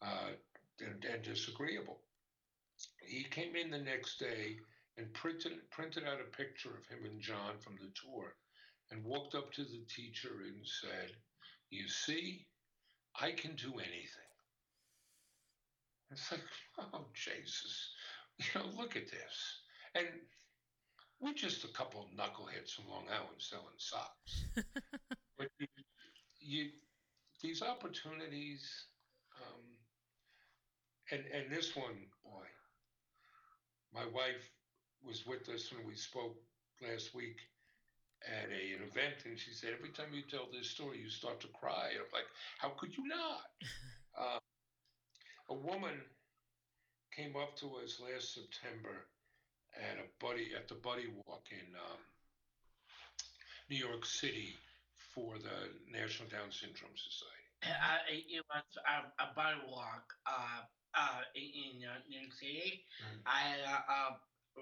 [0.02, 0.30] uh,
[0.80, 1.98] and, and disagreeable.
[3.04, 4.58] He came in the next day
[4.98, 8.34] and printed, printed out a picture of him and John from the tour
[8.90, 11.10] and walked up to the teacher and said,
[11.70, 12.46] You see,
[13.20, 14.25] I can do anything.
[16.10, 16.40] It's like,
[16.78, 17.90] oh, Jesus,
[18.38, 19.60] you know, look at this.
[19.94, 20.06] And
[21.20, 24.44] we're just a couple of knuckleheads from Long Island selling socks.
[25.38, 25.66] but you,
[26.40, 26.70] you,
[27.42, 28.70] these opportunities,
[29.40, 29.62] um,
[31.10, 32.44] and and this one, boy,
[33.94, 34.50] my wife
[35.02, 36.36] was with us when we spoke
[36.82, 37.38] last week
[38.26, 41.40] at a, an event, and she said every time you tell this story, you start
[41.40, 41.88] to cry.
[41.90, 42.28] And I'm like,
[42.58, 43.40] how could you not?
[44.18, 44.38] uh,
[45.48, 45.94] a woman
[47.14, 49.06] came up to us last September
[49.76, 52.00] at a buddy at the Buddy Walk in um,
[53.70, 54.54] New York City
[55.14, 57.32] for the National Down Syndrome Society.
[57.66, 60.62] Uh, it was a, a buddy walk uh,
[60.94, 62.84] uh, in, in uh, New York City.
[63.02, 63.20] Mhm.
[63.26, 64.18] I had a, a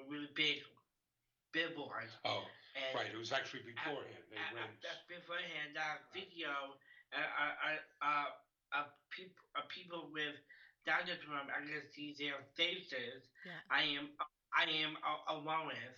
[0.09, 0.63] really big
[1.53, 2.09] billboard.
[2.25, 3.11] Oh, And right.
[3.13, 4.25] It was actually beforehand.
[4.31, 4.73] They went.
[5.09, 6.79] beforehand uh, video
[7.13, 8.29] uh, uh, uh,
[8.73, 10.35] uh, people, uh, people with
[10.87, 11.49] Down syndrome.
[11.49, 13.25] I can see their faces.
[13.45, 13.61] Yeah.
[13.71, 14.11] I am
[14.53, 15.97] I am a- alone with.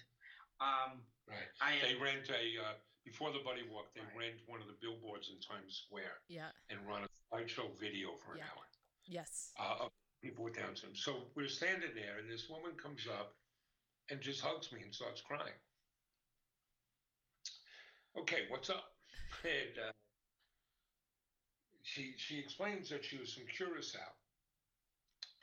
[0.60, 1.50] Um, Right.
[1.60, 1.82] I am.
[1.82, 2.74] They rent a uh,
[3.04, 3.92] before the Buddy Walk.
[3.94, 4.30] They Right.
[4.30, 6.50] rent one of the billboards in Times Square Yeah.
[6.70, 8.64] and run a slideshow video for an hour.
[9.06, 9.52] Yes.
[9.58, 10.94] uh, of people with Down syndrome.
[10.96, 13.36] So we're standing there, and this woman comes up
[14.10, 15.54] and just hugs me and starts crying.
[18.16, 18.92] Okay, what's up?
[19.44, 19.92] And uh,
[21.82, 24.15] she she explains that she was from Curacao,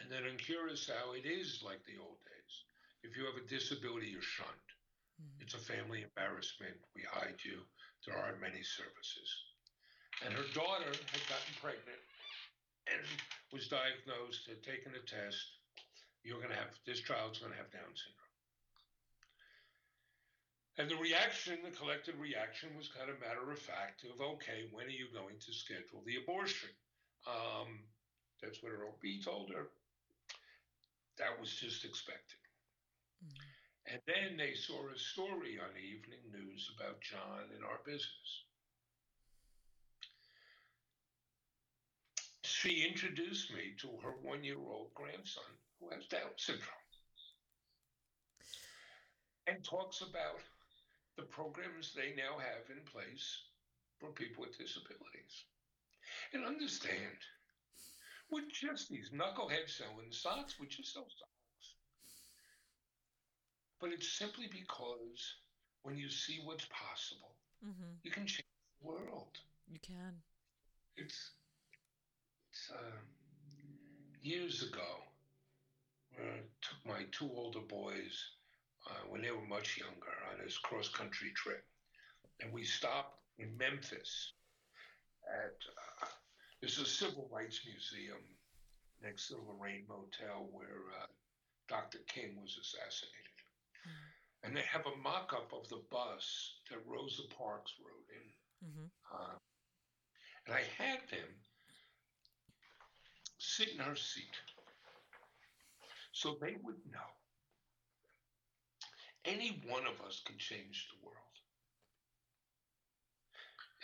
[0.03, 2.53] and that in Curacao it is like the old days.
[3.03, 4.69] If you have a disability, you're shunned.
[5.21, 5.41] Mhm.
[5.41, 6.75] It's a family embarrassment.
[6.93, 7.65] We hide you.
[8.05, 9.29] There aren't many services.
[10.21, 12.03] And her daughter had gotten pregnant
[12.87, 13.05] and
[13.51, 15.59] was diagnosed, had taken a test.
[16.23, 18.19] You're going to have, this child's going to have Down syndrome.
[20.77, 24.87] And the reaction, the collective reaction, was kind of matter of fact of, okay, when
[24.87, 26.69] are you going to schedule the abortion?
[27.27, 27.87] Um,
[28.41, 29.69] that's what her OB told her.
[31.17, 32.39] That was just expected.
[33.23, 33.53] Mhm.
[33.85, 38.43] And then they saw a story on evening news about John and our business.
[42.43, 45.43] She introduced me to her one year old grandson
[45.79, 46.77] who has Down syndrome
[49.47, 50.39] and talks about
[51.17, 53.43] the programs they now have in place
[53.99, 55.45] for people with disabilities.
[56.33, 57.17] And understand,
[58.33, 61.75] we're just these knuckleheads selling socks, we just sell socks.
[63.79, 65.35] But it's simply because
[65.83, 67.93] when you see what's possible, Mm-hmm.
[68.03, 68.45] you can change
[68.81, 69.39] the world.
[69.71, 70.21] You can.
[70.97, 71.31] It's,
[72.51, 72.97] it's uh,
[74.21, 75.03] years ago,
[76.19, 78.31] I took my two older boys
[78.89, 81.63] uh, when they were much younger on this cross country trip.
[82.41, 84.33] And we stopped in Memphis
[85.27, 85.55] at
[86.03, 86.07] uh,
[86.63, 88.23] there's a civil rights museum
[89.03, 91.07] next to the Lorraine Motel where uh,
[91.67, 91.97] Dr.
[92.07, 93.35] King was assassinated.
[94.43, 98.69] And they have a mock up of the bus that Rosa Parks rode in.
[98.69, 98.85] Mm-hmm.
[99.13, 99.35] Uh,
[100.47, 101.27] and I had them
[103.39, 104.23] sit in her seat
[106.13, 107.11] so they would know
[109.25, 111.17] any one of us can change the world.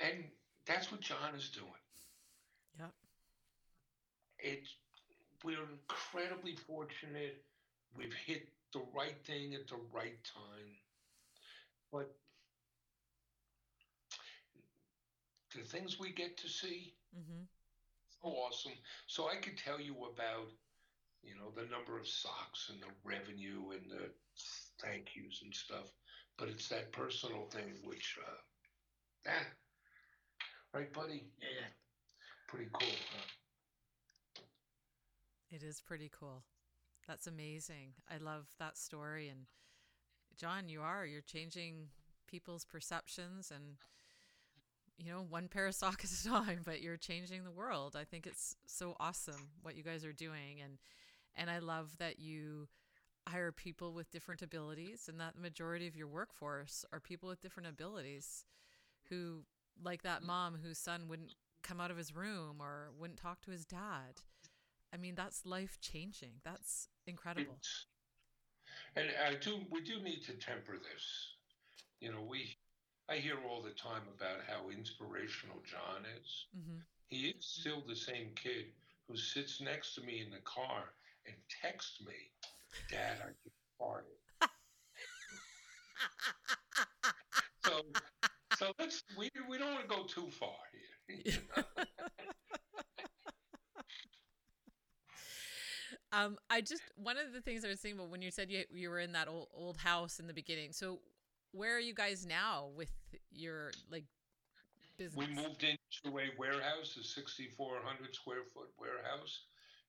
[0.02, 0.24] And
[0.66, 1.79] that's what John is doing.
[4.44, 4.54] Yep.
[4.54, 4.76] It's
[5.44, 7.42] we're incredibly fortunate.
[7.96, 10.78] We've hit the right thing at the right time.
[11.92, 12.12] But
[15.56, 17.44] the things we get to see, Mm-hmm.
[18.22, 18.74] so awesome.
[19.08, 20.50] So I could tell you about,
[21.24, 24.10] you know, the number of socks and the revenue and the
[24.82, 25.94] thank yous and stuff,
[26.38, 28.38] but it's that personal thing which, uh,
[29.30, 29.48] ah,
[30.74, 31.32] right, buddy?
[31.42, 31.68] Yeah.
[32.48, 33.39] Pretty cool, huh?
[35.52, 36.44] It is pretty cool.
[37.08, 37.94] That's amazing.
[38.10, 39.30] I love that story.
[39.30, 39.46] And
[40.38, 41.88] John, you are, you're changing
[42.28, 43.78] people's perceptions and,
[44.98, 47.96] you know, one pair of socks at a time, but you're changing the world.
[48.00, 50.62] I think it's so awesome what you guys are doing.
[50.64, 50.78] And,
[51.36, 52.68] and I love that you
[53.28, 57.42] hire people with different abilities and that the majority of your workforce are people with
[57.42, 58.46] different abilities
[59.10, 59.44] who,
[59.84, 61.34] like that mom whose son wouldn't
[61.64, 64.22] come out of his room or wouldn't talk to his dad.
[64.94, 66.42] I mean, that's life changing.
[66.44, 67.58] That's incredible.
[67.60, 67.86] It's,
[68.96, 71.36] and I do, we do need to temper this.
[72.02, 72.58] You know, we
[73.10, 76.46] I hear all the time about how inspirational John is.
[76.54, 76.80] hmm
[77.10, 78.66] He is still the same kid
[79.08, 80.94] who sits next to me in the car
[81.26, 82.32] and texts me,
[82.90, 84.20] "Dad, I just farted."
[87.66, 87.82] So,
[88.56, 90.58] so let's we we don't want to go too far
[91.08, 91.26] here.
[96.12, 98.64] um, I just one of the things I was thinking about when you said you
[98.74, 100.72] you were in that old old house in the beginning.
[100.72, 101.00] So
[101.52, 102.92] where are you guys now with
[103.32, 104.06] your like
[104.98, 105.28] business?
[105.28, 109.42] We moved into a warehouse, a 6,400 square foot warehouse,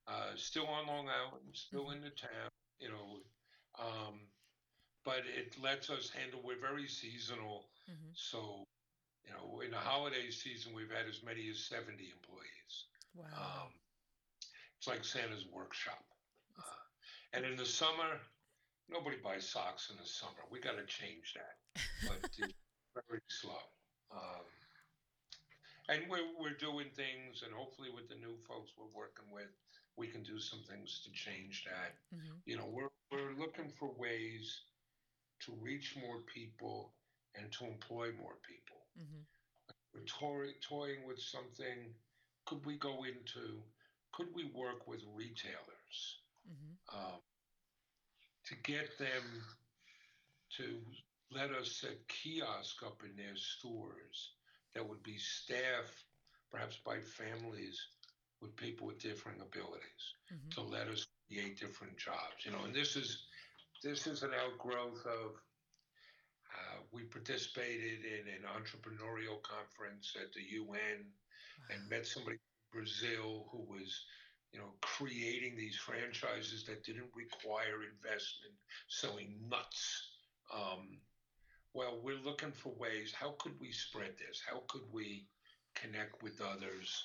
[0.06, 3.20] uh, still on Long Island, still in the town, you know.
[3.78, 4.20] Um,
[5.04, 7.70] but it lets us handle, we're very seasonal.
[7.88, 8.14] Mhm.
[8.14, 8.64] So,
[9.24, 12.86] you know, in the holiday season, we've had as many as 70 employees.
[13.14, 13.64] Wow.
[13.66, 13.80] Um,
[14.76, 16.04] it's like Santa's workshop.
[16.60, 16.84] Uh,
[17.34, 18.20] and in the summer,
[18.88, 20.44] nobody buys socks in the summer.
[20.50, 21.56] We got to change that.
[22.06, 22.38] But it's
[23.08, 23.62] very slow.
[24.12, 24.46] Um,
[25.88, 29.50] and we're, we're doing things, and hopefully, with the new folks we're working with,
[29.96, 31.96] we can do some things to change that.
[32.12, 34.62] hmm You know, we're, we're looking for ways
[35.46, 36.94] to reach more people
[37.36, 39.22] and to employ more people hmm
[39.94, 41.94] we're toy, toying with something.
[42.46, 43.62] Could we go into?
[44.12, 47.20] Could we work with retailers hmm um,
[48.44, 49.42] to get them
[50.56, 50.80] to
[51.30, 54.32] let us set kiosk up in their stores
[54.74, 56.04] that would be staffed
[56.50, 57.88] perhaps by families
[58.40, 62.44] with people with different abilities hmm to let us create different jobs.
[62.44, 63.26] You know, and this is
[63.82, 65.36] this is an outgrowth of.
[66.50, 71.12] Uh, we participated in an entrepreneurial conference at the UN
[71.70, 74.04] and met somebody from Brazil who was,
[74.52, 78.54] you know, creating these franchises that didn't require investment,
[78.88, 80.08] selling nuts.
[80.52, 80.98] Um,
[81.72, 83.12] well, we're looking for ways.
[83.14, 84.42] How could we spread this?
[84.44, 85.26] How could we
[85.74, 87.04] connect with others?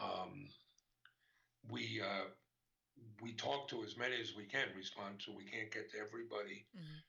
[0.00, 0.48] Um,
[1.70, 2.28] we uh,
[3.22, 5.32] we talk to as many as we can, respond to.
[5.32, 6.66] We can't get to everybody.
[6.74, 7.00] hmm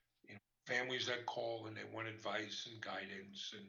[0.68, 3.68] Families that call and they want advice and guidance, and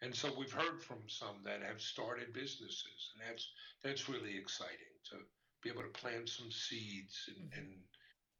[0.00, 3.52] and so we've heard from some that have started businesses, and that's
[3.84, 5.18] that's really exciting to
[5.62, 7.58] be able to plant some seeds and Mhm.
[7.58, 7.68] and,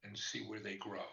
[0.04, 1.06] and see where they grow.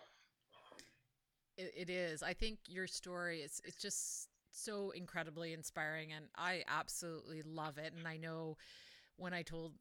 [1.58, 2.24] It, it is.
[2.24, 7.94] I think your story is it's just so incredibly inspiring, and I absolutely love it.
[7.94, 8.58] And I know
[9.18, 9.74] when I told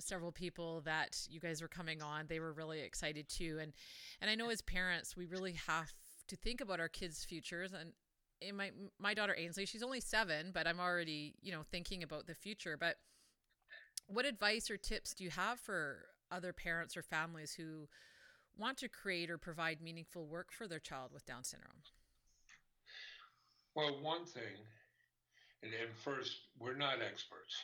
[0.00, 3.58] several people that you guys were coming on, they were really excited too.
[3.60, 3.72] And
[4.20, 5.92] and I know as parents, we really have
[6.28, 7.72] to think about our kids' futures.
[7.72, 7.92] And
[8.40, 12.26] in my my daughter Ainsley, she's only seven, but I'm already you know thinking about
[12.26, 12.76] the future.
[12.78, 12.96] But
[14.12, 17.88] what advice or tips do you have for other parents or families who
[18.58, 21.82] want to create or provide meaningful work for their child with Down syndrome?
[23.74, 24.58] Well, one thing,
[25.62, 27.56] and, and first, we're not experts.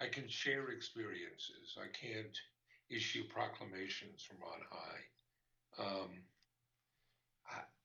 [0.00, 1.76] I can share experiences.
[1.78, 2.36] I can't
[2.90, 5.02] issue proclamations from on high.
[5.78, 6.10] Um,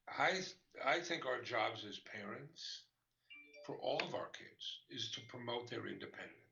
[0.07, 2.83] I, I, I think our jobs as parents,
[3.65, 6.46] for all of our kids, is to promote their independence.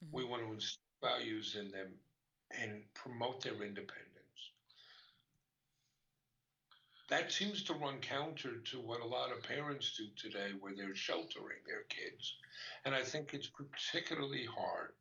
[0.00, 2.00] We want to instill values in them
[2.50, 4.52] and promote their independence.
[7.08, 10.94] That seems to run counter to what a lot of parents do today, where they're
[10.94, 12.36] sheltering their kids.
[12.84, 14.94] And I think it's particularly hard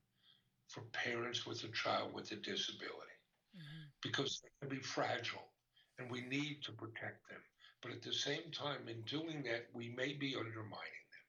[0.68, 3.18] for parents with a child with a disability
[3.56, 3.92] Mhm.
[4.02, 5.54] because they can be fragile
[5.98, 7.44] and we need to protect them.
[7.82, 11.26] But at the same time, in doing that, we may be undermining them.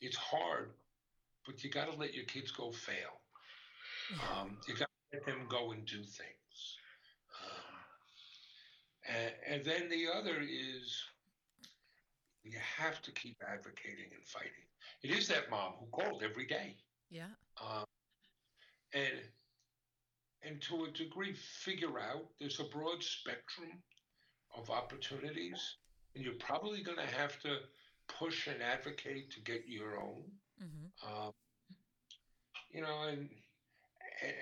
[0.00, 0.74] It's hard,
[1.48, 3.22] but you got to let your kids go fail.
[4.30, 6.76] Um, you got to let them go and do things.
[7.42, 11.02] Um, and, and then the other is
[12.44, 14.52] you have to keep advocating and fighting.
[15.02, 16.76] It is that mom who called every day.
[17.10, 17.28] Yeah.
[17.62, 17.84] Um,
[18.92, 19.20] and
[20.42, 23.70] and to a degree figure out there's a broad spectrum
[24.56, 25.76] of opportunities
[26.14, 27.58] and you're probably going to have to
[28.06, 30.22] push and advocate to get your own
[30.58, 31.32] hmm um,
[32.72, 33.28] you know and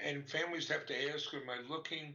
[0.04, 2.14] and families have to ask am i looking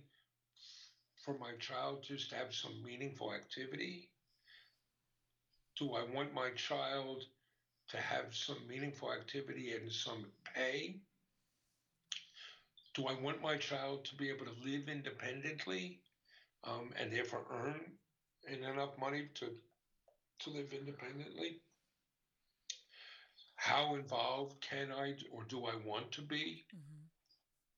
[1.24, 4.10] for my child just to have some meaningful activity?
[5.78, 7.26] Do i want my child
[7.88, 11.02] to have some meaningful activity and some pay?
[12.94, 16.00] Do I want my child to be able to live independently
[16.64, 17.98] um, and therefore earn
[18.48, 19.58] enough money to
[20.40, 21.62] to live independently?
[23.62, 27.10] How involved can I or do I want to be hmm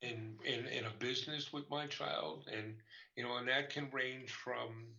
[0.01, 2.47] in, in in a business with my child?
[2.47, 2.81] And
[3.15, 4.95] you know, and that can range from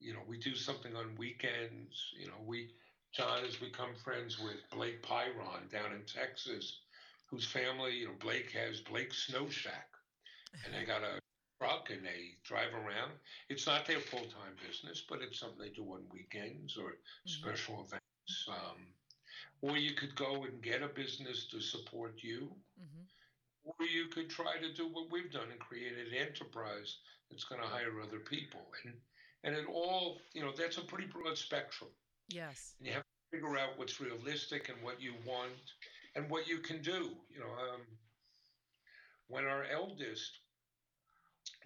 [0.00, 2.12] you know, we do something on weekends.
[2.18, 2.74] You know, we
[3.12, 6.82] John has become friends with Blake Pyron down in Texas,
[7.28, 9.96] whose family, you know, Blake has Blake Snow Shack,
[10.64, 11.18] and they got a
[11.60, 13.12] truck and they drive around.
[13.48, 17.54] It's not their full time business, but it's something they do on weekends or Mhm.
[17.54, 18.48] special events.
[18.48, 18.94] Um,
[19.62, 23.06] or you could go and get a business to support you, Mhm.
[23.62, 26.98] or you could try to do what we've done and create an enterprise
[27.30, 28.74] that's going to hire other people.
[28.84, 29.00] And
[29.44, 31.90] and it all, you know, that's a pretty broad spectrum.
[32.28, 32.76] Yes.
[32.78, 35.74] And you have to figure out what's realistic and what you want
[36.14, 37.26] and what you can do.
[37.28, 37.98] You know, um,
[39.26, 40.38] when our eldest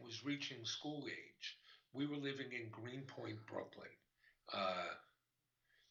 [0.01, 1.59] was reaching school age,
[1.92, 3.90] we were living in Greenpoint, Brooklyn.
[4.53, 4.94] Uh,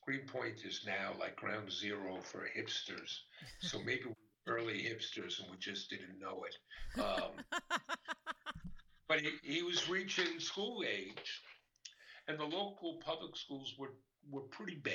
[0.05, 3.21] Greenpoint is now like ground zero for hipsters.
[3.59, 4.13] So maybe we
[4.45, 7.01] were early hipsters and we just didn't know it.
[7.01, 7.31] Um,
[9.07, 11.41] but he, he was reaching school age,
[12.27, 13.93] and the local public schools were,
[14.29, 14.93] were pretty bad.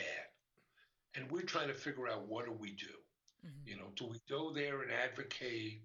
[1.16, 2.86] And we're trying to figure out what do we do?
[3.46, 3.66] Mhm.
[3.66, 5.82] You know, do we go there and advocate?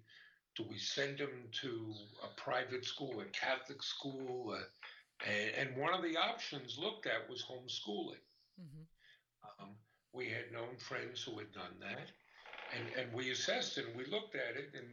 [0.54, 4.52] Do we send them to a private school, a Catholic school?
[4.56, 8.20] Uh, and, and one of the options looked at was homeschooling.
[8.60, 8.86] Mhm.
[9.58, 9.76] Um,
[10.12, 12.10] we had known friends who had done that,
[12.76, 14.86] and, and we assessed it and we looked at it, and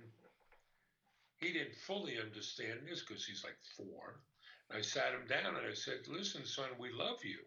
[1.39, 4.21] he didn't fully understand this because he's like four.
[4.69, 7.39] And I sat him down and I said, Listen, son, we love you,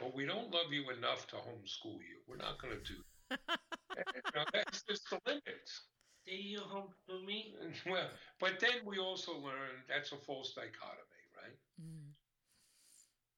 [0.00, 2.20] but we don't love you enough to homeschool you.
[2.26, 3.00] We're not going to do
[3.30, 3.40] that.
[4.14, 5.82] you know, that's just the limits.
[6.26, 7.54] Did you homeschool me?
[7.86, 8.08] Well,
[8.40, 11.56] but then we also learned that's a false dichotomy, right?
[11.80, 12.12] Mhm.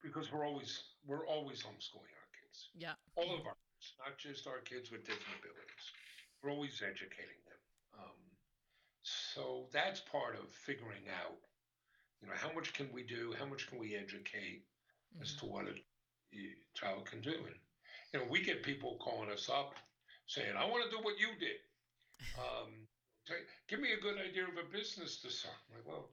[0.01, 2.16] Because we're always we're always homeschooling our
[2.57, 2.69] kids.
[2.75, 2.93] Yeah.
[3.15, 5.85] all of our kids, not just our kids with different abilities.
[6.41, 7.61] We're always educating them.
[7.99, 8.21] Um,
[9.03, 11.37] so that's part of figuring out,
[12.21, 13.33] you know, how much can we do?
[13.37, 14.65] How much can we educate
[15.21, 15.39] as Mhm.
[15.39, 15.75] to what a
[16.73, 17.33] child can do?
[17.45, 17.59] And
[18.13, 19.75] you know, we get people calling us up
[20.27, 21.61] saying, "I want to do what you did.
[22.37, 22.87] Um,
[23.67, 26.09] give me a good idea of a business to start." I'm like, well,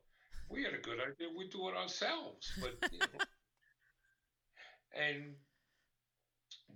[0.49, 2.53] we had a good idea, we'd do it ourselves.
[2.61, 3.25] But you know,
[4.95, 5.37] and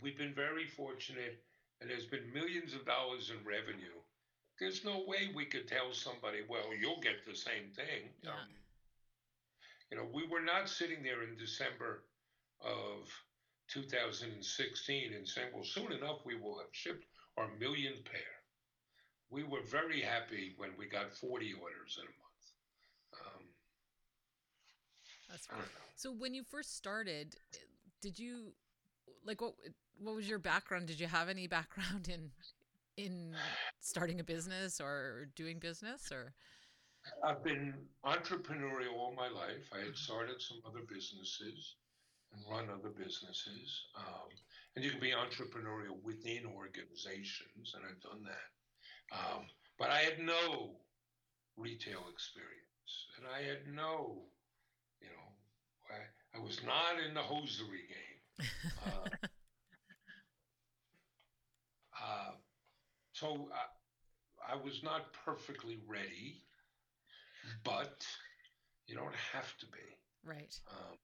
[0.02, 1.42] we've been very fortunate,
[1.80, 3.98] and there's been millions of dollars in revenue.
[4.58, 8.10] There's no way we could tell somebody, well, you'll get the same thing.
[8.22, 8.30] Yeah.
[8.30, 8.48] Um,
[9.90, 12.04] you know, we were not sitting there in December
[12.60, 13.08] of
[13.68, 17.04] 2016 and saying, well, soon enough we will have shipped
[17.36, 18.20] our millionth pair.
[19.30, 23.36] We were very happy when we got 40 orders in a month.
[23.36, 23.44] Um,
[25.30, 25.60] That's I.
[25.96, 27.36] So when you first started,
[28.00, 28.52] did you
[29.28, 29.54] like what
[30.00, 30.86] what was your background?
[30.86, 32.30] Did you have any background in
[32.96, 33.34] in
[33.80, 36.34] starting a business or doing business or
[37.24, 37.74] I've been
[38.04, 39.64] entrepreneurial all my life.
[39.72, 41.76] I had started some other businesses
[42.32, 43.86] and run other businesses.
[43.96, 44.28] Um,
[44.74, 49.16] and you can be entrepreneurial within organizations, and I've done that.
[49.16, 49.46] Um,
[49.78, 50.76] but I had no
[51.56, 54.24] retail experience, and I had no,
[55.00, 55.26] you know,
[55.88, 58.17] I, I was not in the hosiery game.
[58.76, 59.10] Uh,
[62.00, 62.32] uh,
[63.12, 66.42] so I, I was not perfectly ready,
[67.64, 68.06] but
[68.86, 69.96] you don't have to be.
[70.24, 70.60] right?
[70.70, 70.96] Um,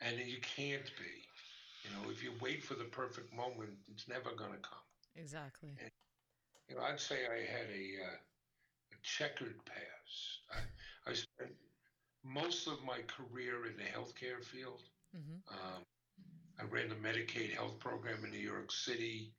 [0.00, 1.14] and you can't be.
[1.84, 4.82] You know, if you wait for the perfect moment, it's never going to come.
[5.16, 5.78] Exactly.
[6.68, 8.16] You know, I'd say I had a, uh,
[8.92, 10.42] a checkered past.
[10.52, 11.52] I, I spent
[12.24, 14.82] most of my career in the healthcare field.
[15.12, 15.82] hmm Um,
[16.60, 19.32] I ran the Medicaid health program in New York City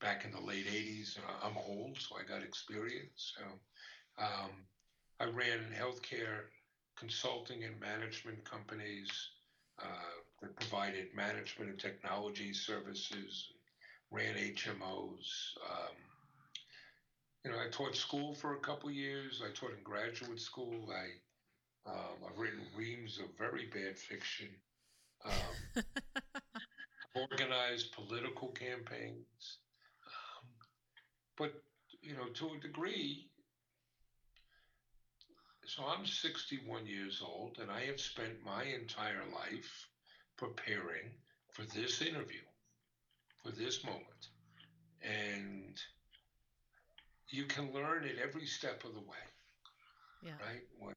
[0.00, 1.18] back in the late 80s.
[1.18, 3.34] Uh, I'm old, so I got experience.
[3.36, 3.44] So
[4.22, 4.50] um,
[5.20, 6.48] I ran healthcare
[6.96, 9.08] consulting and management companies
[9.80, 13.48] uh, that provided management and technology services,
[14.10, 15.56] ran HMOs.
[15.70, 15.96] Um,
[17.44, 19.42] you know, I taught school for a couple years.
[19.44, 20.90] I taught in graduate school.
[20.92, 24.48] I, um, I've written reams of very bad fiction.
[25.24, 25.82] Um,
[27.16, 29.58] organized political campaigns.
[30.06, 30.48] Um,
[31.36, 31.52] but,
[32.02, 33.30] you know, to a degree,
[35.64, 39.88] so I'm 61 years old and I have spent my entire life
[40.36, 41.10] preparing
[41.52, 42.42] for this interview,
[43.42, 44.28] for this moment.
[45.02, 45.80] And
[47.28, 49.16] you can learn at every step of the way
[50.22, 50.36] Yeah.
[50.40, 50.62] right?
[50.78, 50.94] When,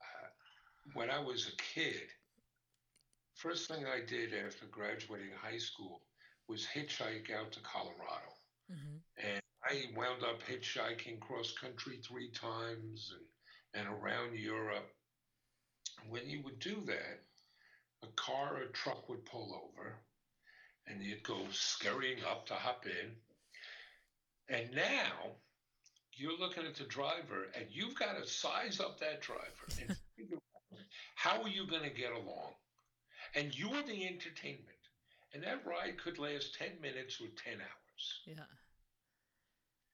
[0.00, 0.28] uh,
[0.94, 2.08] when I was a kid,
[3.34, 6.02] first thing I did after graduating high school
[6.48, 8.32] was hitchhike out to Colorado.
[8.70, 13.12] hmm And I wound up hitchhiking cross country three times
[13.74, 14.90] and, and around Europe.
[16.08, 17.22] When you would do that,
[18.02, 19.94] a car or a truck would pull over
[20.86, 23.10] and you'd go scurrying up to hop in.
[24.54, 25.36] And now
[26.12, 30.36] you're looking at the driver and you've got to size up that driver and figure
[30.36, 30.78] out
[31.14, 32.52] how are you going to get along?
[33.34, 34.88] And you're the entertainment.
[35.34, 38.20] And that ride could last 10 minutes or 10 hours.
[38.26, 38.44] Yeah.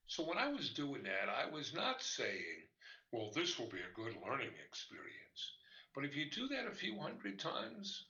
[0.06, 2.66] So when I was doing that, I was not saying,
[3.12, 5.52] well, this will be a good learning experience.
[5.94, 8.04] But if you do that a few hundred times,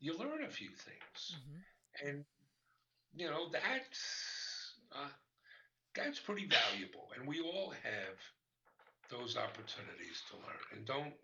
[0.00, 1.36] you learn a few things.
[1.46, 1.60] hmm
[2.06, 2.24] And,
[3.14, 5.08] you know, that's, uh,
[5.94, 7.08] that's pretty valuable.
[7.16, 8.18] And we all have
[9.10, 10.64] those opportunities to learn.
[10.72, 11.14] And don't,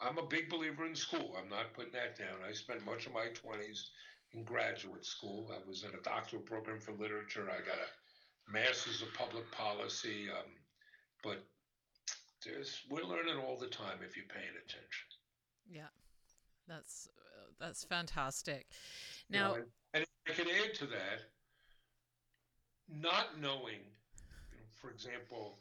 [0.00, 1.36] I'm a big believer in school.
[1.38, 2.38] I'm not putting that down.
[2.48, 3.88] I spent much of my 20s
[4.32, 5.50] in graduate school.
[5.52, 7.48] I was in a doctoral program for literature.
[7.50, 10.26] I got a master's of public policy.
[10.30, 10.50] Um,
[11.22, 11.44] but
[12.44, 15.08] there's, we're learning all the time if you're paying attention.
[15.70, 15.88] Yeah.
[16.68, 18.66] That's uh, that's fantastic.
[19.28, 19.62] You know, Now,
[19.94, 21.20] and, I could add to that,
[22.88, 23.80] not knowing,
[24.50, 25.58] you know, for example,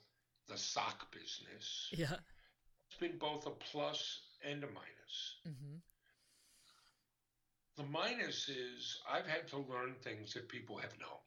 [0.47, 2.15] the sock business, yeah.
[2.93, 5.35] It's been both a plus and a minus.
[5.45, 5.77] hmm
[7.77, 11.21] The minus is I've had to learn things that people have known.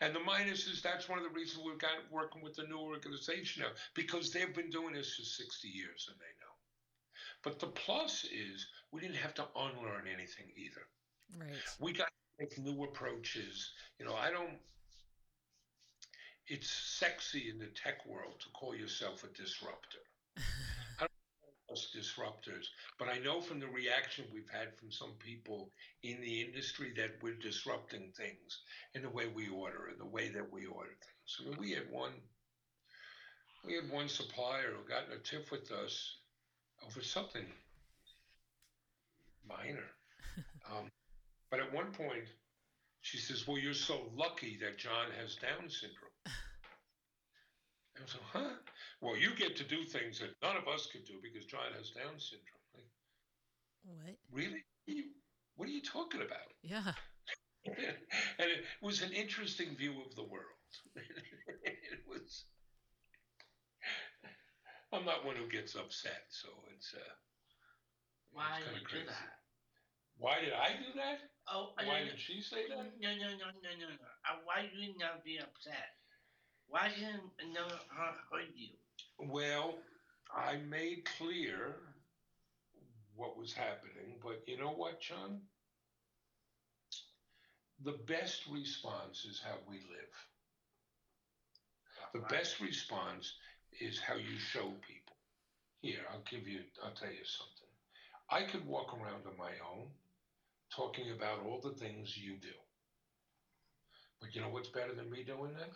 [0.00, 2.78] And the minus is that's one of the reasons we've got working with the new
[2.78, 6.54] organization now, because they've been doing this for 60 years and they know.
[7.42, 10.82] But the plus is we didn't have to unlearn anything either.
[11.36, 11.58] Right.
[11.80, 13.72] we got to make new approaches.
[13.98, 14.58] You know, I don't.
[16.46, 20.04] It's sexy in the tech world to call yourself a disruptor.
[20.36, 21.10] I don't
[21.66, 22.66] call us disruptors,
[22.98, 25.70] but I know from the reaction we've had from some people
[26.02, 28.62] in the industry that we're disrupting things
[28.94, 31.40] in the way we order and the way that we order things.
[31.40, 32.12] I mean, we had one.
[33.64, 36.18] We had one supplier who got in a tiff with us
[36.86, 37.46] over something
[39.48, 39.84] minor.
[40.66, 40.90] Um,
[41.50, 42.24] but at one point,
[43.02, 46.13] she says, Well, you're so lucky that John has Down syndrome.
[47.96, 48.54] And I was like, Huh?
[49.00, 51.90] Well, you get to do things that none of us could do because John has
[51.90, 52.62] Down syndrome.
[52.74, 52.86] Like,
[53.84, 54.16] What?
[54.32, 54.64] really?
[54.86, 55.04] What are you,
[55.56, 56.52] what are you talking about?
[56.62, 56.92] Yeah.
[57.66, 60.44] and it was an interesting view of the world.
[61.64, 62.44] it was.
[64.92, 66.94] I'm not one who gets upset, so it's.
[66.94, 67.14] Uh,
[68.32, 69.04] Why it's did you crazy.
[69.04, 69.30] do that?
[70.16, 71.18] Why did I do that?
[71.50, 72.76] Oh, Why no, did she say that?
[72.78, 74.08] no, no, no, no, no, no.
[74.30, 75.98] Uh, why you not be upset?
[76.68, 78.70] Why didn't no her hurt you?
[79.18, 79.78] Well,
[80.34, 81.76] I made clear
[83.14, 85.40] what was happening, but you know what, John?
[87.84, 90.14] The best response is how we live.
[92.12, 93.34] The best response
[93.80, 95.16] is how you show people.
[95.80, 97.68] Here, I'll give you, I'll tell you something.
[98.30, 99.88] I could walk around on my own
[100.74, 102.54] talking about all the things you do.
[104.20, 105.70] But you know what's better than me doing that?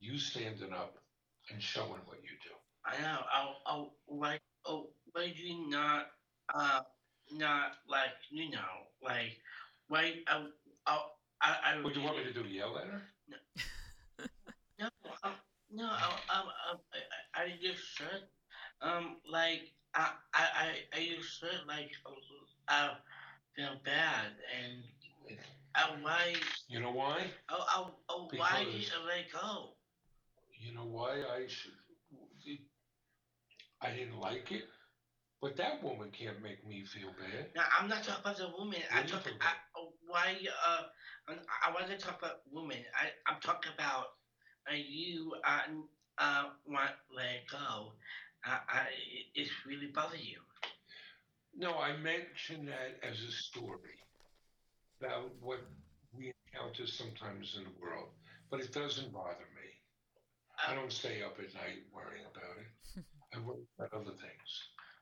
[0.00, 0.96] You standing up
[1.50, 2.54] and showing what you do.
[2.84, 3.18] I know.
[3.34, 4.38] Oh, oh, why?
[4.66, 6.06] Oh, why do you not?
[6.52, 6.80] Uh,
[7.32, 9.38] not like you know, like
[9.88, 10.14] why?
[10.30, 10.46] Oh,
[10.86, 11.02] oh,
[11.42, 11.80] I, I.
[11.82, 12.48] What do you want me to do?
[12.48, 13.02] Yell at her?
[14.78, 14.88] No,
[15.72, 18.22] no, um, um, um, I, I I just said,
[18.82, 19.60] um, like,
[19.94, 21.90] I, I, I, I just said, like,
[22.68, 22.90] I
[23.54, 24.82] feel bad, and
[25.76, 26.34] uh, why,
[26.68, 27.26] You know why?
[27.50, 29.74] oh, oh, oh, why did you let go?
[30.60, 31.72] You know why I should.
[33.82, 34.64] I didn't like it,
[35.40, 37.46] but that woman can't make me feel bad.
[37.56, 38.78] Now, I'm not talking about the woman.
[38.90, 40.36] What I'm talking, talking I, oh, why,
[40.68, 40.82] uh,
[41.66, 42.76] I want to talk about women.
[42.94, 44.04] I, I'm talking about
[44.70, 45.60] uh, you, uh,
[46.18, 47.92] uh, want let go.
[48.46, 48.86] Uh, I,
[49.34, 50.40] it's really bother you.
[51.56, 53.96] No, I mentioned that as a story
[55.00, 55.60] about what
[56.14, 58.08] we encounter sometimes in the world,
[58.50, 59.49] but it doesn't bother me.
[60.68, 63.04] I don't stay up at night worrying about it.
[63.34, 64.50] I worry about other things.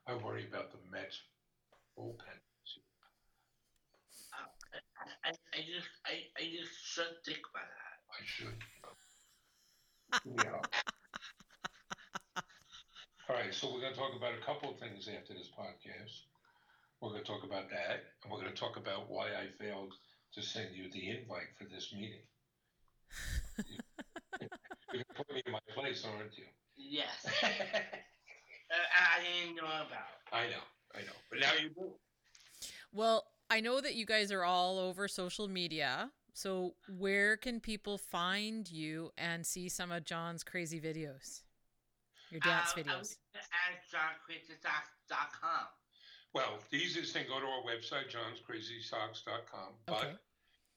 [0.07, 1.21] I worry about the Mets
[1.99, 2.39] bullpen.
[5.25, 7.97] I, I just I, I just should think about that.
[8.13, 8.59] I should.
[10.45, 10.61] yeah.
[13.29, 16.25] All right, so we're going to talk about a couple of things after this podcast.
[17.01, 19.93] We're going to talk about that, and we're going to talk about why I failed
[20.35, 22.25] to send you the invite for this meeting.
[25.19, 26.45] You're put me in my place, aren't you?
[26.77, 27.27] Yes.
[27.43, 27.49] uh,
[28.71, 30.15] I didn't know about.
[30.33, 30.63] I know,
[30.95, 31.13] I know.
[31.31, 31.91] But now you do.
[32.93, 36.11] Well, I know that you guys are all over social media.
[36.35, 41.43] So, where can people find you and see some of John's crazy videos?
[42.31, 43.17] Your dance uh, videos.
[43.35, 45.67] At johnchrististock.com.
[46.35, 49.73] Well, the easiest thing, go to our website, johnscrazysocks.com.
[49.89, 50.13] Okay.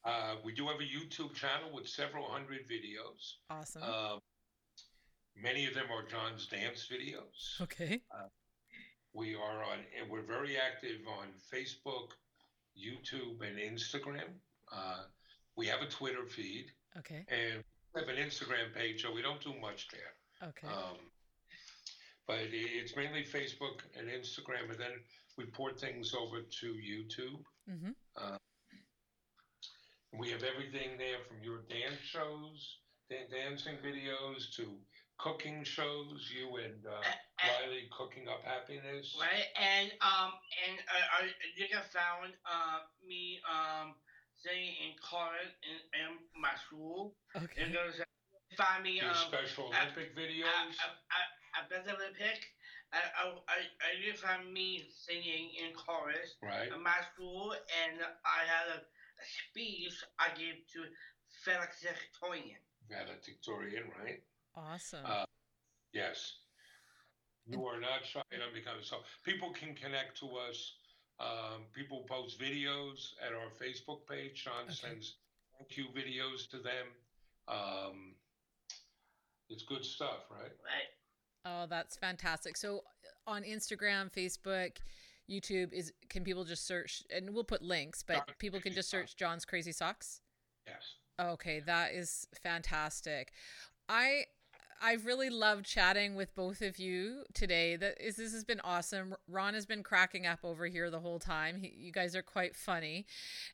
[0.03, 3.35] But uh, we do have a YouTube channel with several hundred videos.
[3.49, 3.83] Awesome.
[3.83, 4.19] Um,
[5.35, 7.61] many of them are John's dance videos.
[7.61, 8.01] okay.
[9.13, 12.11] We are on, and we're very active on Facebook,
[12.77, 14.29] YouTube, and Instagram.
[14.73, 15.03] Uh,
[15.57, 16.67] we have a Twitter feed,
[16.97, 17.25] Okay.
[17.27, 17.61] and
[17.93, 20.49] we have an Instagram page, so we don't do much there.
[20.49, 20.67] Okay.
[20.67, 20.97] Um,
[22.25, 24.93] but it's mainly Facebook and Instagram, and then
[25.37, 27.43] we port things over to YouTube.
[27.69, 28.35] mm-hmm.
[30.17, 32.77] We have everything there from your dance shows,
[33.09, 34.77] dan- dancing videos, to
[35.21, 36.29] cooking shows.
[36.33, 37.05] You and uh,
[37.45, 39.13] Riley cooking up happiness.
[39.21, 40.33] Right, and um,
[40.65, 43.93] and uh, you can found uh me um
[44.41, 47.13] singing in chorus in, in my school.
[47.37, 47.69] Okay.
[47.69, 50.73] You can find me Your um special Olympic a videos.
[50.81, 51.19] a
[51.57, 52.41] a better Olympic.
[52.91, 56.73] I I I I you find me singing in chorus right.
[56.73, 60.89] in my school, and I had a, a speech I gave to
[61.45, 62.59] Felix Victorian.
[62.89, 64.19] Valedictorian, right?
[64.55, 65.05] Awesome.
[65.05, 65.25] Uh,
[65.93, 66.37] Yes.
[67.47, 68.97] You are not shy on becoming so.
[69.25, 70.75] People can connect to us.
[71.19, 74.37] Um, people post videos at our Facebook page.
[74.37, 74.73] Sean Okay.
[74.73, 75.15] sends
[75.57, 76.87] thank you videos to them.
[77.47, 78.15] Um,
[79.49, 80.51] it's good stuff, right?
[80.63, 80.87] Right.
[81.45, 82.55] oh, that's fantastic.
[82.55, 82.83] So
[83.27, 84.77] on Instagram, Facebook,
[85.29, 88.89] YouTube is can people just search and we'll put links, but John's people can just
[88.89, 89.11] Socks.
[89.11, 90.21] search John's Crazy Socks.
[90.65, 90.95] Yes.
[91.19, 93.33] Okay, that is fantastic.
[93.89, 94.25] I
[94.83, 97.75] I've really loved chatting with both of you today.
[97.75, 99.15] That is this has been awesome.
[99.27, 101.57] Ron has been cracking up over here the whole time.
[101.57, 103.05] He, you guys are quite funny.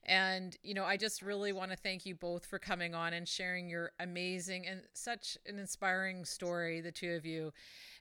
[0.05, 3.27] And you know, I just really want to thank you both for coming on and
[3.27, 7.51] sharing your amazing and such an inspiring story, the two of you.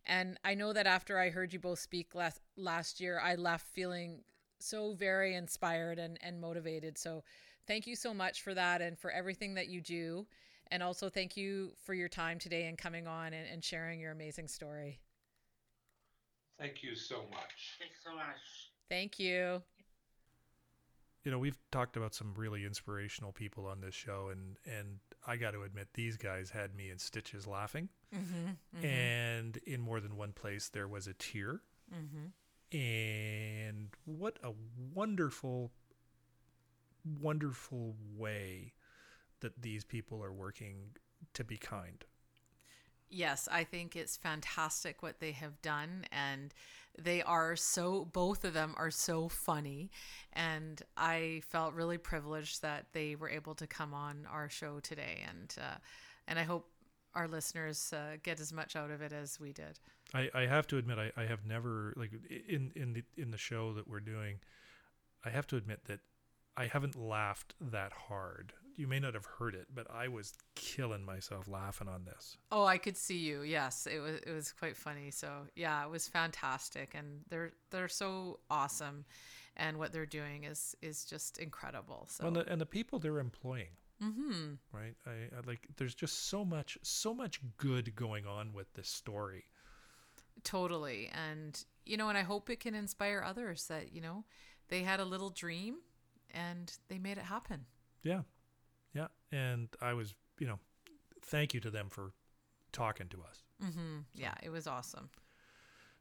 [0.07, 3.67] And I know that after I heard you both speak last last year, I left
[3.67, 4.21] feeling
[4.61, 6.97] so very inspired and, and motivated.
[6.97, 7.25] So
[7.67, 10.27] thank you so much for that and for everything that you do.
[10.71, 14.13] And also thank you for your time today and coming on and, and sharing your
[14.13, 15.01] amazing story.
[16.59, 17.77] Thank you so much.
[17.79, 18.71] Thanks so much.
[18.89, 19.63] Thank you.
[21.25, 25.35] you know we've talked about some really inspirational people on this show and and i
[25.37, 28.85] got to admit these guys had me in stitches laughing Mm-hmm.
[28.87, 31.63] and in more than one place there was a tear
[31.93, 32.77] Mm-hmm.
[32.79, 34.53] and what a
[34.95, 35.73] wonderful
[37.21, 38.73] wonderful way
[39.41, 40.91] that these people are working
[41.35, 42.05] to be kind
[43.09, 46.05] Yes, I think it's fantastic what they have done.
[46.11, 46.53] And
[46.99, 49.91] they are so, both of them are so funny.
[50.33, 55.23] And I felt really privileged that they were able to come on our show today.
[55.29, 55.77] And, uh,
[56.27, 56.69] and I hope
[57.15, 59.79] our listeners uh, get as much out of it as we did.
[60.13, 62.11] I, I have to admit I, I have never like
[62.49, 64.39] in in the in the show that we're doing
[65.25, 65.99] I have to admit that
[66.57, 68.53] I haven't laughed that hard.
[68.77, 72.37] You may not have heard it, but I was killing myself laughing on this.
[72.53, 73.43] Oh, I could see you.
[73.43, 75.11] Yes, it was it was quite funny.
[75.11, 79.05] So yeah, it was fantastic, and they're they're so awesome,
[79.57, 82.07] and what they're doing is is just incredible.
[82.11, 83.71] So Well, and, the, and the people they're employing,
[84.01, 84.95] hmm right?
[85.07, 89.45] I, I like there's just so much so much good going on with this story.
[90.45, 94.25] totally, and you know, and I hope it can inspire others that you know
[94.69, 95.77] they had a little dream
[96.31, 97.67] and they made it happen.
[98.03, 98.23] Yeah.
[99.33, 100.59] And I was, you know,
[101.23, 102.13] thank you to them for
[102.73, 103.43] talking to us.
[103.61, 105.11] hmm Yeah, it was awesome.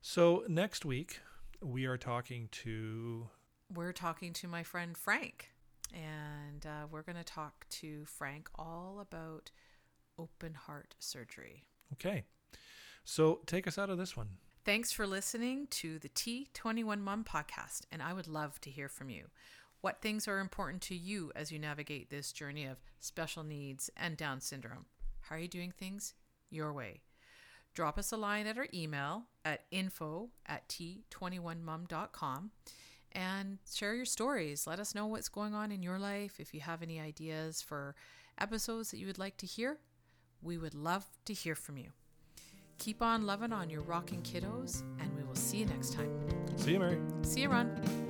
[0.01, 1.19] So, next week
[1.61, 3.27] we are talking to
[3.73, 5.49] We're talking to my friend Frank,
[5.93, 9.51] and uh, we're going to talk to Frank all about
[10.19, 11.63] open heart surgery.
[11.93, 12.23] Okay.
[13.03, 14.29] So take us out of this one.
[14.63, 19.09] Thanks for listening to the T21 Mom podcast, and I would love to hear from
[19.11, 19.25] you.
[19.85, 24.17] What things are important to you as you navigate this journey of special needs and
[24.17, 24.87] Down syndrome?
[25.21, 26.15] How are you doing things
[26.49, 27.03] your way?
[27.75, 32.49] Drop us a line at our email at info at t21mom.com
[33.11, 34.65] and share your stories.
[34.65, 36.39] Let us know what's going on in your life.
[36.39, 37.93] If you have any ideas for
[38.41, 39.77] episodes that you would like to hear,
[40.41, 41.91] we would love to hear from you.
[42.79, 46.09] Keep on loving on your rocking kiddos, and we will see you next time.
[46.55, 46.97] See you, Mary.
[47.21, 48.04] See you, Ron.